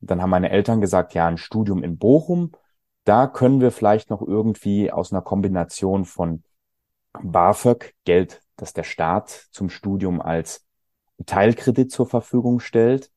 Dann 0.00 0.22
haben 0.22 0.30
meine 0.30 0.50
Eltern 0.50 0.80
gesagt, 0.80 1.14
ja, 1.14 1.26
ein 1.26 1.38
Studium 1.38 1.82
in 1.82 1.98
Bochum, 1.98 2.52
da 3.04 3.26
können 3.26 3.60
wir 3.60 3.72
vielleicht 3.72 4.10
noch 4.10 4.22
irgendwie 4.22 4.90
aus 4.90 5.12
einer 5.12 5.22
Kombination 5.22 6.04
von 6.04 6.42
BAföG, 7.22 7.94
Geld 8.04 8.40
dass 8.60 8.72
der 8.72 8.84
Staat 8.84 9.46
zum 9.50 9.70
Studium 9.70 10.20
als 10.20 10.66
Teilkredit 11.26 11.90
zur 11.90 12.06
Verfügung 12.06 12.60
stellt 12.60 13.10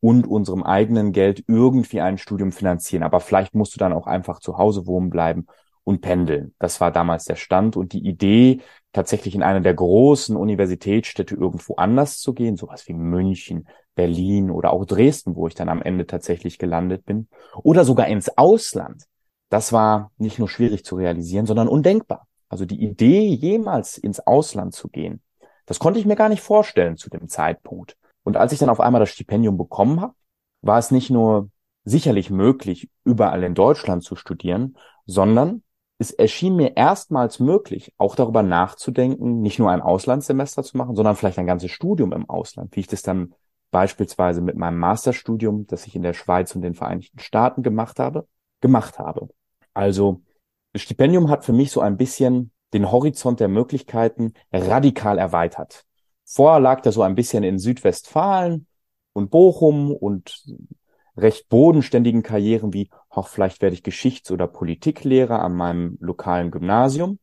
und 0.00 0.26
unserem 0.26 0.62
eigenen 0.62 1.12
Geld 1.12 1.44
irgendwie 1.46 2.00
ein 2.00 2.18
Studium 2.18 2.52
finanzieren. 2.52 3.02
Aber 3.02 3.20
vielleicht 3.20 3.54
musst 3.54 3.74
du 3.74 3.78
dann 3.78 3.92
auch 3.92 4.06
einfach 4.06 4.40
zu 4.40 4.58
Hause 4.58 4.86
wohnen 4.86 5.10
bleiben 5.10 5.46
und 5.84 6.00
pendeln. 6.02 6.54
Das 6.58 6.80
war 6.80 6.92
damals 6.92 7.24
der 7.24 7.36
Stand 7.36 7.76
und 7.76 7.92
die 7.92 8.06
Idee, 8.06 8.60
tatsächlich 8.92 9.34
in 9.34 9.42
einer 9.42 9.60
der 9.60 9.74
großen 9.74 10.36
Universitätsstädte 10.36 11.34
irgendwo 11.34 11.76
anders 11.76 12.18
zu 12.18 12.34
gehen, 12.34 12.56
sowas 12.56 12.86
wie 12.88 12.94
München, 12.94 13.66
Berlin 13.94 14.50
oder 14.50 14.72
auch 14.72 14.84
Dresden, 14.84 15.34
wo 15.34 15.46
ich 15.48 15.54
dann 15.54 15.68
am 15.68 15.82
Ende 15.82 16.06
tatsächlich 16.06 16.58
gelandet 16.58 17.04
bin, 17.04 17.28
oder 17.62 17.84
sogar 17.84 18.06
ins 18.06 18.28
Ausland. 18.36 19.04
Das 19.48 19.72
war 19.72 20.12
nicht 20.18 20.38
nur 20.38 20.48
schwierig 20.48 20.84
zu 20.84 20.96
realisieren, 20.96 21.46
sondern 21.46 21.68
undenkbar. 21.68 22.27
Also 22.48 22.64
die 22.64 22.82
Idee, 22.82 23.26
jemals 23.28 23.98
ins 23.98 24.20
Ausland 24.20 24.74
zu 24.74 24.88
gehen, 24.88 25.22
das 25.66 25.78
konnte 25.78 26.00
ich 26.00 26.06
mir 26.06 26.16
gar 26.16 26.28
nicht 26.28 26.40
vorstellen 26.40 26.96
zu 26.96 27.10
dem 27.10 27.28
Zeitpunkt. 27.28 27.96
Und 28.22 28.36
als 28.36 28.52
ich 28.52 28.58
dann 28.58 28.70
auf 28.70 28.80
einmal 28.80 29.00
das 29.00 29.10
Stipendium 29.10 29.58
bekommen 29.58 30.00
habe, 30.00 30.14
war 30.62 30.78
es 30.78 30.90
nicht 30.90 31.10
nur 31.10 31.50
sicherlich 31.84 32.30
möglich, 32.30 32.90
überall 33.04 33.42
in 33.42 33.54
Deutschland 33.54 34.02
zu 34.02 34.16
studieren, 34.16 34.76
sondern 35.06 35.62
es 35.98 36.10
erschien 36.12 36.54
mir 36.54 36.76
erstmals 36.76 37.40
möglich, 37.40 37.92
auch 37.98 38.14
darüber 38.14 38.42
nachzudenken, 38.42 39.40
nicht 39.40 39.58
nur 39.58 39.70
ein 39.70 39.82
Auslandssemester 39.82 40.62
zu 40.62 40.76
machen, 40.76 40.94
sondern 40.94 41.16
vielleicht 41.16 41.38
ein 41.38 41.46
ganzes 41.46 41.72
Studium 41.72 42.12
im 42.12 42.28
Ausland, 42.30 42.74
wie 42.76 42.80
ich 42.80 42.86
das 42.86 43.02
dann 43.02 43.34
beispielsweise 43.70 44.40
mit 44.40 44.56
meinem 44.56 44.78
Masterstudium, 44.78 45.66
das 45.66 45.86
ich 45.86 45.96
in 45.96 46.02
der 46.02 46.14
Schweiz 46.14 46.54
und 46.54 46.62
den 46.62 46.74
Vereinigten 46.74 47.18
Staaten 47.18 47.62
gemacht 47.62 47.98
habe, 47.98 48.26
gemacht 48.60 48.98
habe. 48.98 49.28
Also 49.74 50.22
das 50.78 50.84
Stipendium 50.84 51.28
hat 51.28 51.44
für 51.44 51.52
mich 51.52 51.72
so 51.72 51.80
ein 51.80 51.96
bisschen 51.96 52.52
den 52.72 52.92
Horizont 52.92 53.40
der 53.40 53.48
Möglichkeiten 53.48 54.34
radikal 54.52 55.18
erweitert. 55.18 55.84
Vorher 56.24 56.60
lag 56.60 56.84
er 56.84 56.92
so 56.92 57.02
ein 57.02 57.16
bisschen 57.16 57.42
in 57.42 57.58
Südwestfalen 57.58 58.68
und 59.12 59.32
Bochum 59.32 59.92
und 59.92 60.40
recht 61.16 61.48
bodenständigen 61.48 62.22
Karrieren 62.22 62.72
wie, 62.72 62.90
ach, 63.10 63.26
vielleicht 63.26 63.60
werde 63.60 63.74
ich 63.74 63.82
Geschichts- 63.82 64.30
oder 64.30 64.46
Politiklehrer 64.46 65.42
an 65.42 65.56
meinem 65.56 65.98
lokalen 66.00 66.52
Gymnasium. 66.52 67.18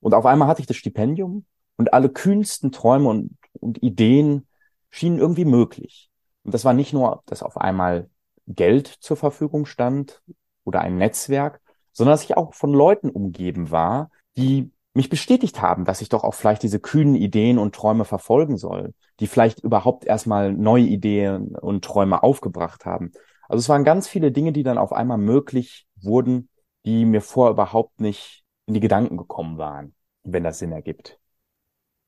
Und 0.00 0.14
auf 0.14 0.24
einmal 0.24 0.48
hatte 0.48 0.62
ich 0.62 0.66
das 0.66 0.78
Stipendium 0.78 1.44
und 1.76 1.92
alle 1.92 2.08
kühnsten 2.08 2.72
Träume 2.72 3.10
und, 3.10 3.36
und 3.60 3.82
Ideen 3.82 4.46
schienen 4.88 5.18
irgendwie 5.18 5.44
möglich. 5.44 6.08
Und 6.44 6.54
das 6.54 6.64
war 6.64 6.72
nicht 6.72 6.94
nur, 6.94 7.22
dass 7.26 7.42
auf 7.42 7.58
einmal 7.58 8.08
Geld 8.46 8.86
zur 8.86 9.18
Verfügung 9.18 9.66
stand 9.66 10.22
oder 10.64 10.80
ein 10.80 10.96
Netzwerk, 10.96 11.59
sondern 11.92 12.12
dass 12.14 12.24
ich 12.24 12.36
auch 12.36 12.54
von 12.54 12.72
Leuten 12.72 13.10
umgeben 13.10 13.70
war, 13.70 14.10
die 14.36 14.70
mich 14.94 15.08
bestätigt 15.08 15.62
haben, 15.62 15.84
dass 15.84 16.00
ich 16.00 16.08
doch 16.08 16.24
auch 16.24 16.34
vielleicht 16.34 16.62
diese 16.62 16.80
kühnen 16.80 17.14
Ideen 17.14 17.58
und 17.58 17.74
Träume 17.74 18.04
verfolgen 18.04 18.56
soll, 18.56 18.92
die 19.20 19.26
vielleicht 19.26 19.60
überhaupt 19.60 20.04
erstmal 20.04 20.52
neue 20.52 20.84
Ideen 20.84 21.56
und 21.56 21.84
Träume 21.84 22.22
aufgebracht 22.22 22.84
haben. 22.84 23.12
Also 23.48 23.60
es 23.60 23.68
waren 23.68 23.84
ganz 23.84 24.08
viele 24.08 24.32
Dinge, 24.32 24.52
die 24.52 24.62
dann 24.62 24.78
auf 24.78 24.92
einmal 24.92 25.18
möglich 25.18 25.86
wurden, 26.00 26.48
die 26.84 27.04
mir 27.04 27.20
vorher 27.20 27.52
überhaupt 27.52 28.00
nicht 28.00 28.44
in 28.66 28.74
die 28.74 28.80
Gedanken 28.80 29.16
gekommen 29.16 29.58
waren, 29.58 29.94
wenn 30.24 30.44
das 30.44 30.58
Sinn 30.58 30.72
ergibt. 30.72 31.18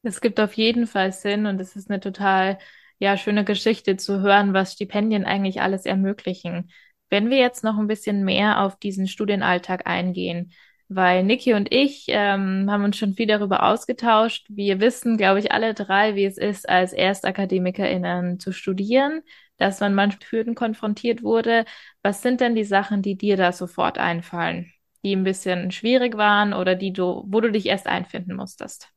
Es 0.02 0.20
gibt 0.20 0.40
auf 0.40 0.54
jeden 0.54 0.86
Fall 0.86 1.12
Sinn 1.12 1.46
und 1.46 1.60
es 1.60 1.76
ist 1.76 1.88
eine 1.90 2.00
total 2.00 2.58
ja 2.98 3.16
schöne 3.16 3.44
Geschichte 3.44 3.96
zu 3.96 4.20
hören, 4.20 4.54
was 4.54 4.72
Stipendien 4.72 5.24
eigentlich 5.24 5.60
alles 5.60 5.86
ermöglichen. 5.86 6.70
Wenn 7.12 7.28
wir 7.28 7.36
jetzt 7.36 7.62
noch 7.62 7.76
ein 7.76 7.88
bisschen 7.88 8.24
mehr 8.24 8.62
auf 8.62 8.76
diesen 8.76 9.06
Studienalltag 9.06 9.86
eingehen, 9.86 10.50
weil 10.88 11.22
Niki 11.24 11.52
und 11.52 11.70
ich 11.70 12.06
ähm, 12.08 12.70
haben 12.70 12.84
uns 12.84 12.96
schon 12.96 13.12
viel 13.12 13.26
darüber 13.26 13.64
ausgetauscht. 13.64 14.46
Wir 14.48 14.80
wissen, 14.80 15.18
glaube 15.18 15.38
ich, 15.38 15.52
alle 15.52 15.74
drei, 15.74 16.14
wie 16.14 16.24
es 16.24 16.38
ist, 16.38 16.66
als 16.66 16.94
ErstakademikerInnen 16.94 18.40
zu 18.40 18.50
studieren, 18.52 19.20
dass 19.58 19.80
man 19.80 19.94
manchmal 19.94 20.26
Hürden 20.30 20.54
konfrontiert 20.54 21.22
wurde. 21.22 21.66
Was 22.02 22.22
sind 22.22 22.40
denn 22.40 22.54
die 22.54 22.64
Sachen, 22.64 23.02
die 23.02 23.18
dir 23.18 23.36
da 23.36 23.52
sofort 23.52 23.98
einfallen, 23.98 24.72
die 25.04 25.14
ein 25.14 25.22
bisschen 25.22 25.70
schwierig 25.70 26.16
waren 26.16 26.54
oder 26.54 26.76
die 26.76 26.94
du, 26.94 27.24
wo 27.26 27.42
du 27.42 27.52
dich 27.52 27.66
erst 27.66 27.88
einfinden 27.88 28.36
musstest? 28.36 28.88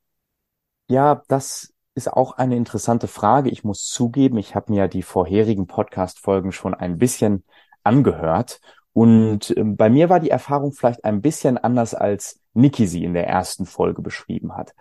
Ja, 0.88 1.22
das 1.28 1.74
ist 1.96 2.14
auch 2.14 2.38
eine 2.38 2.56
interessante 2.56 3.10
Frage. 3.10 3.50
Ich 3.50 3.66
muss 3.66 3.90
zugeben, 3.90 4.38
ich 4.38 4.56
habe 4.56 4.72
mir 4.72 4.88
die 4.88 5.04
vorherigen 5.04 5.68
Podcast-Folgen 5.68 6.54
schon 6.54 6.74
ein 6.74 6.98
bisschen 6.98 7.44
angehört 7.86 8.60
und 8.96 9.54
ähm, 9.58 9.76
bei 9.76 9.90
mir 9.90 10.10
war 10.10 10.22
die 10.22 10.30
Erfahrung 10.30 10.72
vielleicht 10.72 11.04
ein 11.04 11.22
bisschen 11.22 11.58
anders, 11.58 11.94
als 11.94 12.40
Niki 12.54 12.88
sie 12.88 13.04
in 13.04 13.14
der 13.14 13.28
ersten 13.28 13.66
Folge 13.66 14.02
beschrieben 14.02 14.56
hat. 14.56 14.74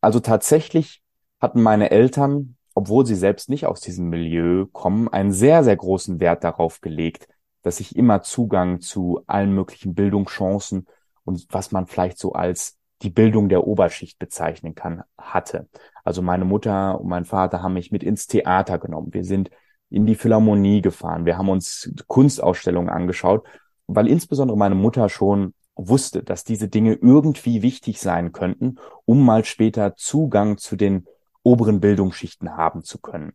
Also 0.00 0.18
tatsächlich 0.18 1.02
hatten 1.40 1.62
meine 1.62 1.92
Eltern, 1.92 2.56
obwohl 2.74 3.06
sie 3.06 3.14
selbst 3.14 3.48
nicht 3.48 3.66
aus 3.66 3.80
diesem 3.80 4.08
Milieu 4.08 4.66
kommen, 4.72 5.06
einen 5.06 5.30
sehr, 5.30 5.62
sehr 5.62 5.76
großen 5.76 6.18
Wert 6.18 6.42
darauf 6.42 6.80
gelegt, 6.80 7.28
dass 7.62 7.78
ich 7.78 7.94
immer 7.94 8.22
Zugang 8.22 8.80
zu 8.80 9.22
allen 9.28 9.54
möglichen 9.54 9.94
Bildungschancen 9.94 10.88
und 11.24 11.46
was 11.50 11.70
man 11.70 11.86
vielleicht 11.86 12.18
so 12.18 12.32
als 12.32 12.76
die 13.02 13.10
Bildung 13.10 13.48
der 13.48 13.68
Oberschicht 13.68 14.18
bezeichnen 14.18 14.74
kann, 14.74 15.04
hatte. 15.16 15.68
Also 16.02 16.22
meine 16.22 16.44
Mutter 16.44 17.00
und 17.00 17.08
mein 17.08 17.24
Vater 17.24 17.62
haben 17.62 17.74
mich 17.74 17.92
mit 17.92 18.02
ins 18.02 18.26
Theater 18.26 18.78
genommen. 18.78 19.14
Wir 19.14 19.24
sind 19.24 19.50
in 19.90 20.06
die 20.06 20.14
Philharmonie 20.14 20.80
gefahren. 20.80 21.26
Wir 21.26 21.36
haben 21.36 21.48
uns 21.48 21.92
Kunstausstellungen 22.06 22.88
angeschaut, 22.88 23.44
weil 23.86 24.08
insbesondere 24.08 24.56
meine 24.56 24.74
Mutter 24.76 25.08
schon 25.08 25.54
wusste, 25.74 26.22
dass 26.22 26.44
diese 26.44 26.68
Dinge 26.68 26.94
irgendwie 26.94 27.62
wichtig 27.62 28.00
sein 28.00 28.32
könnten, 28.32 28.76
um 29.04 29.24
mal 29.24 29.44
später 29.44 29.96
Zugang 29.96 30.58
zu 30.58 30.76
den 30.76 31.06
oberen 31.42 31.80
Bildungsschichten 31.80 32.56
haben 32.56 32.82
zu 32.82 32.98
können. 32.98 33.32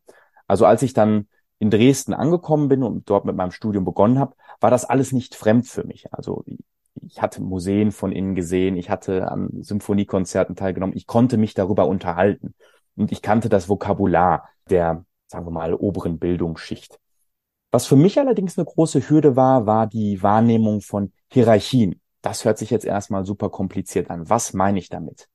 Also 0.47 0.65
als 0.65 0.81
ich 0.81 0.93
dann 0.93 1.27
in 1.59 1.69
Dresden 1.71 2.13
angekommen 2.13 2.67
bin 2.67 2.83
und 2.83 3.09
dort 3.09 3.25
mit 3.25 3.35
meinem 3.35 3.51
Studium 3.51 3.85
begonnen 3.85 4.19
habe, 4.19 4.35
war 4.59 4.69
das 4.69 4.85
alles 4.85 5.11
nicht 5.11 5.35
fremd 5.35 5.67
für 5.67 5.85
mich. 5.85 6.13
Also 6.13 6.43
ich 7.01 7.21
hatte 7.21 7.41
Museen 7.41 7.91
von 7.91 8.11
innen 8.11 8.35
gesehen, 8.35 8.77
ich 8.77 8.89
hatte 8.89 9.31
an 9.31 9.49
Symphoniekonzerten 9.61 10.55
teilgenommen, 10.55 10.95
ich 10.95 11.07
konnte 11.07 11.37
mich 11.37 11.53
darüber 11.53 11.87
unterhalten 11.87 12.53
und 12.95 13.11
ich 13.11 13.21
kannte 13.21 13.49
das 13.49 13.69
Vokabular 13.69 14.49
der 14.69 15.05
sagen 15.27 15.45
wir 15.45 15.51
mal, 15.51 15.73
oberen 15.73 16.19
Bildungsschicht. 16.19 16.99
Was 17.71 17.85
für 17.85 17.95
mich 17.95 18.19
allerdings 18.19 18.57
eine 18.57 18.65
große 18.65 19.09
Hürde 19.09 19.35
war, 19.35 19.65
war 19.65 19.87
die 19.87 20.23
Wahrnehmung 20.23 20.81
von 20.81 21.11
Hierarchien. 21.31 21.99
Das 22.21 22.45
hört 22.45 22.57
sich 22.57 22.69
jetzt 22.69 22.85
erstmal 22.85 23.25
super 23.25 23.49
kompliziert 23.49 24.09
an. 24.09 24.29
Was 24.29 24.53
meine 24.53 24.79
ich 24.79 24.89
damit? 24.89 25.27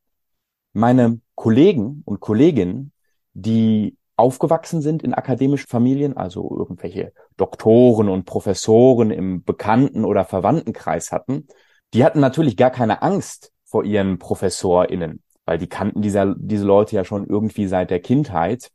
Meine 0.73 1.21
Kollegen 1.35 2.03
und 2.05 2.21
Kolleginnen, 2.21 2.93
die 3.35 3.97
aufgewachsen 4.17 4.83
sind 4.83 5.03
in 5.03 5.15
akademischen 5.15 5.69
Familien, 5.69 6.17
also 6.17 6.51
irgendwelche 6.51 7.13
Doktoren 7.37 8.09
und 8.09 8.25
Professoren 8.27 9.11
im 9.11 9.45
Bekannten- 9.45 10.05
oder 10.05 10.25
Verwandtenkreis 10.25 11.11
hatten, 11.11 11.47
die 11.95 12.05
hatten 12.05 12.21
natürlich 12.21 12.57
gar 12.57 12.71
keine 12.71 13.03
Angst 13.03 13.53
vor 13.65 13.85
ihren 13.85 14.19
ProfessorInnen, 14.19 15.23
weil 15.47 15.59
die 15.59 15.69
kannten 15.69 16.03
diese, 16.03 16.35
diese 16.39 16.65
Leute 16.65 16.97
ja 16.97 17.05
schon 17.05 17.27
irgendwie 17.27 17.67
seit 17.67 17.91
der 17.91 18.01
Kindheit 18.01 18.71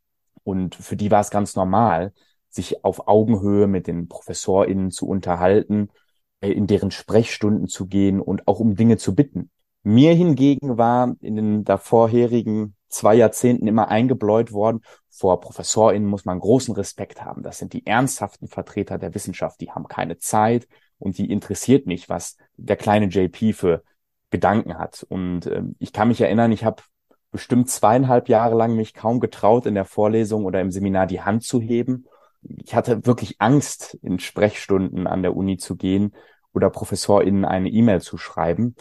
und 0.45 0.75
für 0.75 0.95
die 0.95 1.11
war 1.11 1.19
es 1.19 1.31
ganz 1.31 1.55
normal, 1.55 2.13
sich 2.49 2.85
auf 2.85 3.07
Augenhöhe 3.07 3.67
mit 3.67 3.87
den 3.87 4.07
ProfessorInnen 4.07 4.91
zu 4.91 5.07
unterhalten, 5.07 5.89
äh, 6.39 6.51
in 6.51 6.67
deren 6.67 6.91
Sprechstunden 6.91 7.67
zu 7.67 7.87
gehen 7.87 8.21
und 8.21 8.47
auch 8.47 8.59
um 8.59 8.75
Dinge 8.75 8.97
zu 8.97 9.15
bitten. 9.15 9.49
Mir 9.83 10.13
hingegen 10.13 10.77
war 10.77 11.15
in 11.19 11.35
den 11.35 11.63
davorherigen 11.63 12.75
zwei 12.87 13.15
Jahrzehnten 13.15 13.67
immer 13.67 13.89
eingebläut 13.89 14.51
worden, 14.51 14.81
vor 15.09 15.41
ProfessorInnen 15.41 16.07
muss 16.07 16.25
man 16.25 16.39
großen 16.39 16.75
Respekt 16.75 17.23
haben. 17.23 17.43
Das 17.43 17.57
sind 17.57 17.73
die 17.73 17.85
ernsthaften 17.85 18.47
Vertreter 18.47 18.97
der 18.97 19.15
Wissenschaft, 19.15 19.59
die 19.61 19.71
haben 19.71 19.87
keine 19.87 20.17
Zeit 20.17 20.67
und 20.99 21.17
die 21.17 21.29
interessiert 21.29 21.87
nicht, 21.87 22.07
was 22.09 22.37
der 22.55 22.77
kleine 22.77 23.07
JP 23.07 23.53
für 23.53 23.83
Gedanken 24.29 24.77
hat. 24.77 25.05
Und 25.09 25.47
äh, 25.47 25.63
ich 25.79 25.91
kann 25.91 26.07
mich 26.07 26.21
erinnern, 26.21 26.51
ich 26.51 26.63
habe 26.63 26.83
bestimmt 27.35 27.69
zweieinhalb 27.69 28.29
Jahre 28.29 28.55
lang 28.55 28.77
mich 28.77 28.93
kaum 28.93 29.19
getraut, 29.19 29.65
in 29.65 29.75
der 29.75 29.83
Vorlesung 29.83 30.45
oder 30.45 30.61
im 30.61 30.71
Seminar 30.71 31.05
die 31.05 31.21
Hand 31.21 31.43
zu 31.43 31.59
heben. 31.59 32.05
Ich 32.43 32.73
hatte 32.73 33.05
wirklich 33.05 33.41
Angst, 33.41 33.97
in 34.01 34.19
Sprechstunden 34.19 35.05
an 35.05 35.21
der 35.21 35.35
Uni 35.35 35.57
zu 35.57 35.75
gehen 35.75 36.13
oder 36.53 36.69
ProfessorInnen 36.69 37.43
eine 37.43 37.67
E-Mail 37.67 37.99
zu 37.99 38.17
schreiben. 38.17 38.77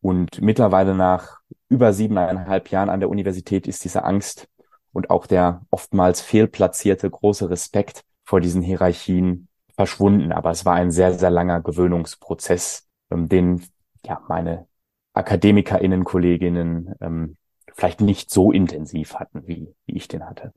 Und 0.00 0.40
mittlerweile 0.40 0.94
nach 0.94 1.40
über 1.68 1.92
siebeneinhalb 1.92 2.70
Jahren 2.70 2.88
an 2.88 3.00
der 3.00 3.10
Universität 3.10 3.68
ist 3.68 3.84
diese 3.84 4.02
Angst 4.02 4.48
und 4.92 5.10
auch 5.10 5.26
der 5.26 5.66
oftmals 5.70 6.22
fehlplatzierte 6.22 7.10
große 7.10 7.50
Respekt 7.50 8.04
vor 8.24 8.40
diesen 8.40 8.62
Hierarchien 8.62 9.48
verschwunden. 9.76 10.32
Aber 10.32 10.52
es 10.52 10.64
war 10.64 10.76
ein 10.76 10.90
sehr, 10.90 11.12
sehr 11.12 11.30
langer 11.30 11.60
Gewöhnungsprozess, 11.60 12.88
ähm, 13.10 13.28
den 13.28 13.62
ja 14.06 14.22
meine 14.26 14.68
AkademikerInnen, 15.12 16.04
Kolleginnen 16.04 16.94
ähm, 17.02 17.36
vielleicht 17.74 18.00
nicht 18.00 18.30
so 18.30 18.52
intensiv 18.52 19.14
hatten, 19.14 19.46
wie, 19.46 19.74
wie 19.86 19.96
ich 19.96 20.08
den 20.08 20.28
hatte. 20.28 20.52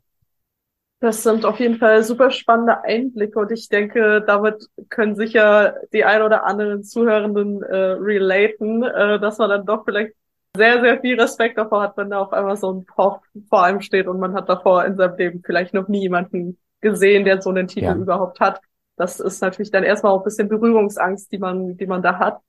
Das 1.00 1.22
sind 1.22 1.44
auf 1.44 1.60
jeden 1.60 1.76
Fall 1.76 2.02
super 2.04 2.32
spannende 2.32 2.82
Einblicke 2.86 3.38
und 3.38 3.52
ich 3.52 3.68
denke, 3.68 4.24
damit 4.26 4.70
können 4.88 5.16
sicher 5.16 5.76
die 5.92 6.06
ein 6.06 6.22
oder 6.22 6.46
anderen 6.46 6.84
Zuhörenden 6.84 7.62
äh, 7.62 7.76
relaten, 7.76 8.84
äh, 8.84 9.20
dass 9.20 9.38
man 9.38 9.50
dann 9.50 9.66
doch 9.66 9.84
vielleicht 9.84 10.14
sehr, 10.56 10.80
sehr 10.80 11.02
viel 11.02 11.20
Respekt 11.20 11.58
davor 11.58 11.82
hat, 11.82 11.98
wenn 11.98 12.10
da 12.10 12.20
auf 12.20 12.32
einmal 12.32 12.56
so 12.56 12.72
ein 12.72 12.86
Prof 12.86 13.20
vor 13.50 13.64
einem 13.64 13.82
steht 13.82 14.08
und 14.08 14.20
man 14.20 14.34
hat 14.34 14.48
davor 14.48 14.86
in 14.86 14.96
seinem 14.96 15.18
Leben 15.18 15.42
vielleicht 15.46 15.74
noch 15.74 15.90
nie 15.90 16.02
jemanden 16.02 16.58
gesehen, 16.80 17.26
der 17.26 17.42
so 17.42 17.50
einen 17.50 17.68
Titel 17.68 17.86
ja. 17.86 17.96
überhaupt 17.96 18.40
hat. 18.40 18.62
Das 18.96 19.20
ist 19.20 19.42
natürlich 19.42 19.72
dann 19.72 19.84
erstmal 19.84 20.14
auch 20.14 20.20
ein 20.20 20.24
bisschen 20.24 20.48
Berührungsangst, 20.48 21.32
die 21.32 21.40
man, 21.40 21.76
die 21.76 21.88
man 21.88 22.02
da 22.02 22.20
hat. 22.20 22.40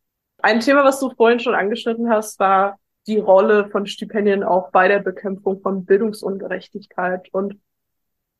Ein 0.42 0.60
Thema, 0.60 0.84
was 0.84 1.00
du 1.00 1.10
vorhin 1.10 1.40
schon 1.40 1.54
angeschnitten 1.54 2.10
hast, 2.10 2.38
war 2.38 2.78
die 3.06 3.18
Rolle 3.18 3.68
von 3.68 3.86
Stipendien 3.86 4.42
auch 4.42 4.70
bei 4.70 4.88
der 4.88 5.00
Bekämpfung 5.00 5.60
von 5.60 5.84
Bildungsungerechtigkeit. 5.84 7.28
Und 7.32 7.58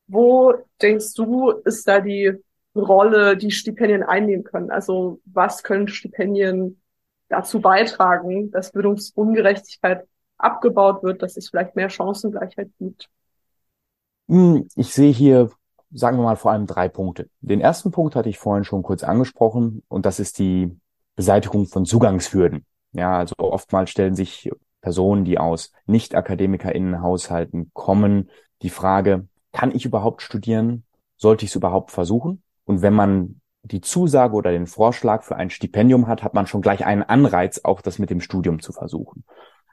wo 0.06 0.54
denkst 0.80 1.14
du, 1.14 1.50
ist 1.50 1.86
da 1.86 2.00
die 2.00 2.32
Rolle, 2.74 3.36
die 3.36 3.50
Stipendien 3.50 4.02
einnehmen 4.02 4.44
können? 4.44 4.70
Also 4.70 5.20
was 5.24 5.62
können 5.62 5.88
Stipendien 5.88 6.80
dazu 7.28 7.60
beitragen, 7.60 8.50
dass 8.50 8.72
Bildungsungerechtigkeit 8.72 10.06
abgebaut 10.38 11.02
wird, 11.02 11.22
dass 11.22 11.36
es 11.36 11.50
vielleicht 11.50 11.76
mehr 11.76 11.90
Chancengleichheit 11.90 12.70
gibt? 12.78 13.08
Hm, 14.28 14.68
ich 14.74 14.92
sehe 14.92 15.12
hier, 15.12 15.50
sagen 15.90 16.18
wir 16.18 16.24
mal, 16.24 16.36
vor 16.36 16.52
allem 16.52 16.66
drei 16.66 16.88
Punkte. 16.88 17.28
Den 17.40 17.60
ersten 17.60 17.90
Punkt 17.90 18.16
hatte 18.16 18.28
ich 18.28 18.38
vorhin 18.38 18.64
schon 18.64 18.82
kurz 18.82 19.04
angesprochen 19.04 19.82
und 19.88 20.06
das 20.06 20.18
ist 20.18 20.38
die 20.38 20.76
Beseitigung 21.16 21.66
von 21.66 21.84
Zugangshürden. 21.84 22.64
Ja, 22.94 23.18
also 23.18 23.34
oftmals 23.38 23.90
stellen 23.90 24.14
sich 24.14 24.50
Personen, 24.80 25.24
die 25.24 25.38
aus 25.38 25.72
Nicht-AkademikerInnen-Haushalten 25.86 27.70
kommen, 27.74 28.30
die 28.62 28.70
Frage, 28.70 29.28
kann 29.52 29.74
ich 29.74 29.84
überhaupt 29.84 30.22
studieren? 30.22 30.84
Sollte 31.16 31.44
ich 31.44 31.50
es 31.50 31.56
überhaupt 31.56 31.90
versuchen? 31.90 32.42
Und 32.64 32.82
wenn 32.82 32.94
man 32.94 33.40
die 33.62 33.80
Zusage 33.80 34.34
oder 34.34 34.52
den 34.52 34.66
Vorschlag 34.66 35.22
für 35.22 35.36
ein 35.36 35.50
Stipendium 35.50 36.06
hat, 36.06 36.22
hat 36.22 36.34
man 36.34 36.46
schon 36.46 36.60
gleich 36.60 36.84
einen 36.84 37.02
Anreiz, 37.02 37.60
auch 37.64 37.80
das 37.80 37.98
mit 37.98 38.10
dem 38.10 38.20
Studium 38.20 38.60
zu 38.60 38.72
versuchen. 38.72 39.24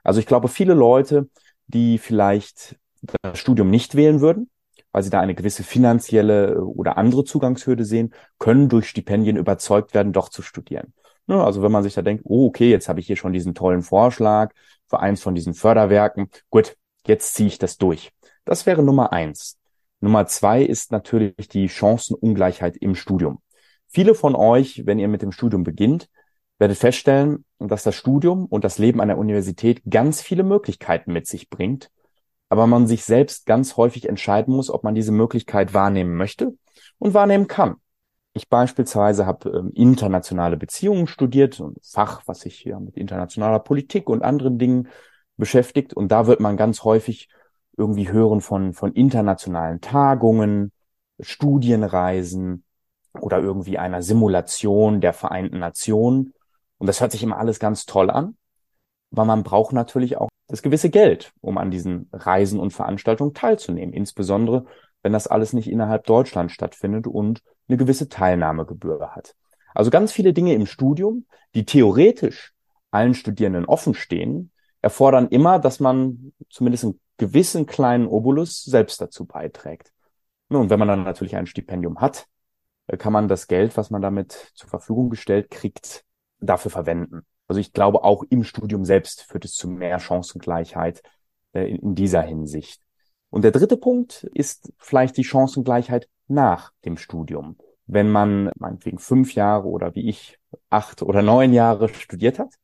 Also 0.02 0.18
ich 0.18 0.26
glaube, 0.26 0.48
viele 0.48 0.74
Leute, 0.74 1.28
die 1.66 1.98
vielleicht 1.98 2.76
das 3.22 3.38
Studium 3.38 3.70
nicht 3.70 3.94
wählen 3.94 4.20
würden, 4.20 4.50
weil 4.92 5.02
sie 5.02 5.10
da 5.10 5.20
eine 5.20 5.34
gewisse 5.34 5.62
finanzielle 5.62 6.64
oder 6.64 6.96
andere 6.96 7.24
Zugangshürde 7.24 7.84
sehen, 7.84 8.14
können 8.38 8.68
durch 8.68 8.88
Stipendien 8.88 9.36
überzeugt 9.36 9.94
werden, 9.94 10.12
doch 10.12 10.28
zu 10.28 10.42
studieren. 10.42 10.94
Also 11.28 11.62
wenn 11.62 11.72
man 11.72 11.82
sich 11.82 11.94
da 11.94 12.02
denkt, 12.02 12.24
oh, 12.26 12.46
okay, 12.46 12.70
jetzt 12.70 12.88
habe 12.88 13.00
ich 13.00 13.06
hier 13.06 13.16
schon 13.16 13.32
diesen 13.32 13.54
tollen 13.54 13.82
Vorschlag 13.82 14.52
für 14.86 15.00
eins 15.00 15.22
von 15.22 15.34
diesen 15.34 15.54
Förderwerken, 15.54 16.28
gut, 16.50 16.76
jetzt 17.06 17.34
ziehe 17.34 17.48
ich 17.48 17.58
das 17.58 17.78
durch. 17.78 18.12
Das 18.44 18.66
wäre 18.66 18.82
Nummer 18.82 19.12
eins. 19.12 19.58
Nummer 20.00 20.26
zwei 20.26 20.62
ist 20.62 20.90
natürlich 20.90 21.48
die 21.48 21.68
Chancenungleichheit 21.68 22.76
im 22.76 22.94
Studium. 22.94 23.40
Viele 23.88 24.14
von 24.14 24.34
euch, 24.34 24.82
wenn 24.84 24.98
ihr 24.98 25.08
mit 25.08 25.22
dem 25.22 25.32
Studium 25.32 25.62
beginnt, 25.64 26.08
werdet 26.58 26.78
feststellen, 26.78 27.44
dass 27.58 27.82
das 27.82 27.94
Studium 27.94 28.46
und 28.46 28.64
das 28.64 28.78
Leben 28.78 29.00
an 29.00 29.08
der 29.08 29.18
Universität 29.18 29.82
ganz 29.88 30.20
viele 30.20 30.42
Möglichkeiten 30.42 31.12
mit 31.12 31.26
sich 31.26 31.50
bringt, 31.50 31.90
aber 32.48 32.66
man 32.66 32.86
sich 32.86 33.04
selbst 33.04 33.46
ganz 33.46 33.76
häufig 33.76 34.08
entscheiden 34.08 34.54
muss, 34.54 34.70
ob 34.70 34.84
man 34.84 34.94
diese 34.94 35.12
Möglichkeit 35.12 35.74
wahrnehmen 35.74 36.16
möchte 36.16 36.54
und 36.98 37.14
wahrnehmen 37.14 37.46
kann. 37.46 37.76
Ich 38.34 38.48
beispielsweise 38.48 39.26
habe 39.26 39.50
ähm, 39.50 39.72
internationale 39.74 40.56
Beziehungen 40.56 41.06
studiert, 41.06 41.60
ein 41.60 41.74
Fach, 41.82 42.22
was 42.26 42.40
sich 42.40 42.64
ja 42.64 42.80
mit 42.80 42.96
internationaler 42.96 43.58
Politik 43.58 44.08
und 44.08 44.22
anderen 44.22 44.58
Dingen 44.58 44.88
beschäftigt. 45.36 45.92
Und 45.92 46.08
da 46.08 46.26
wird 46.26 46.40
man 46.40 46.56
ganz 46.56 46.84
häufig 46.84 47.28
irgendwie 47.76 48.10
hören 48.10 48.40
von, 48.40 48.72
von 48.74 48.92
internationalen 48.92 49.80
Tagungen, 49.80 50.72
Studienreisen 51.20 52.64
oder 53.20 53.38
irgendwie 53.40 53.78
einer 53.78 54.02
Simulation 54.02 55.00
der 55.00 55.12
Vereinten 55.12 55.58
Nationen. 55.58 56.32
Und 56.78 56.86
das 56.86 57.00
hört 57.00 57.12
sich 57.12 57.22
immer 57.22 57.38
alles 57.38 57.58
ganz 57.58 57.86
toll 57.86 58.10
an, 58.10 58.36
aber 59.12 59.24
man 59.24 59.42
braucht 59.42 59.72
natürlich 59.72 60.16
auch 60.16 60.28
das 60.48 60.62
gewisse 60.62 60.90
Geld, 60.90 61.32
um 61.40 61.58
an 61.58 61.70
diesen 61.70 62.08
Reisen 62.12 62.58
und 62.58 62.72
Veranstaltungen 62.72 63.34
teilzunehmen. 63.34 63.94
Insbesondere, 63.94 64.66
wenn 65.02 65.12
das 65.12 65.26
alles 65.26 65.52
nicht 65.52 65.68
innerhalb 65.70 66.04
Deutschlands 66.04 66.52
stattfindet 66.52 67.06
und 67.06 67.42
eine 67.68 67.78
gewisse 67.78 68.08
Teilnahmegebühr 68.08 69.10
hat. 69.14 69.34
Also 69.74 69.90
ganz 69.90 70.12
viele 70.12 70.32
Dinge 70.32 70.54
im 70.54 70.66
Studium, 70.66 71.26
die 71.54 71.64
theoretisch 71.64 72.52
allen 72.90 73.14
Studierenden 73.14 73.64
offen 73.64 73.94
stehen, 73.94 74.50
erfordern 74.82 75.28
immer, 75.28 75.58
dass 75.58 75.80
man 75.80 76.32
zumindest 76.50 76.84
einen 76.84 77.00
gewissen 77.16 77.66
kleinen 77.66 78.06
Obolus 78.06 78.62
selbst 78.62 79.00
dazu 79.00 79.24
beiträgt. 79.26 79.92
Und 80.48 80.70
wenn 80.70 80.78
man 80.78 80.88
dann 80.88 81.04
natürlich 81.04 81.36
ein 81.36 81.46
Stipendium 81.46 82.00
hat, 82.00 82.26
äh, 82.88 82.96
kann 82.96 83.12
man 83.12 83.28
das 83.28 83.46
Geld, 83.46 83.76
was 83.76 83.90
man 83.90 84.02
damit 84.02 84.50
zur 84.54 84.68
Verfügung 84.68 85.08
gestellt 85.08 85.50
kriegt, 85.50 86.04
dafür 86.40 86.70
verwenden. 86.70 87.22
Also 87.48 87.60
ich 87.60 87.72
glaube, 87.72 88.04
auch 88.04 88.24
im 88.28 88.44
Studium 88.44 88.84
selbst 88.84 89.22
führt 89.22 89.44
es 89.44 89.54
zu 89.54 89.68
mehr 89.68 90.00
Chancengleichheit 90.00 91.02
äh, 91.52 91.74
in 91.74 91.94
dieser 91.94 92.22
Hinsicht. 92.22 92.81
Und 93.32 93.44
der 93.44 93.50
dritte 93.50 93.78
Punkt 93.78 94.28
ist 94.34 94.74
vielleicht 94.76 95.16
die 95.16 95.24
Chancengleichheit 95.24 96.06
nach 96.28 96.70
dem 96.84 96.98
Studium. 96.98 97.56
Wenn 97.86 98.10
man 98.10 98.50
meinetwegen 98.58 98.98
fünf 98.98 99.34
Jahre 99.34 99.68
oder 99.68 99.94
wie 99.94 100.06
ich 100.10 100.38
acht 100.68 101.00
oder 101.00 101.22
neun 101.22 101.54
Jahre 101.54 101.88
studiert 101.88 102.38
hat, 102.38 102.54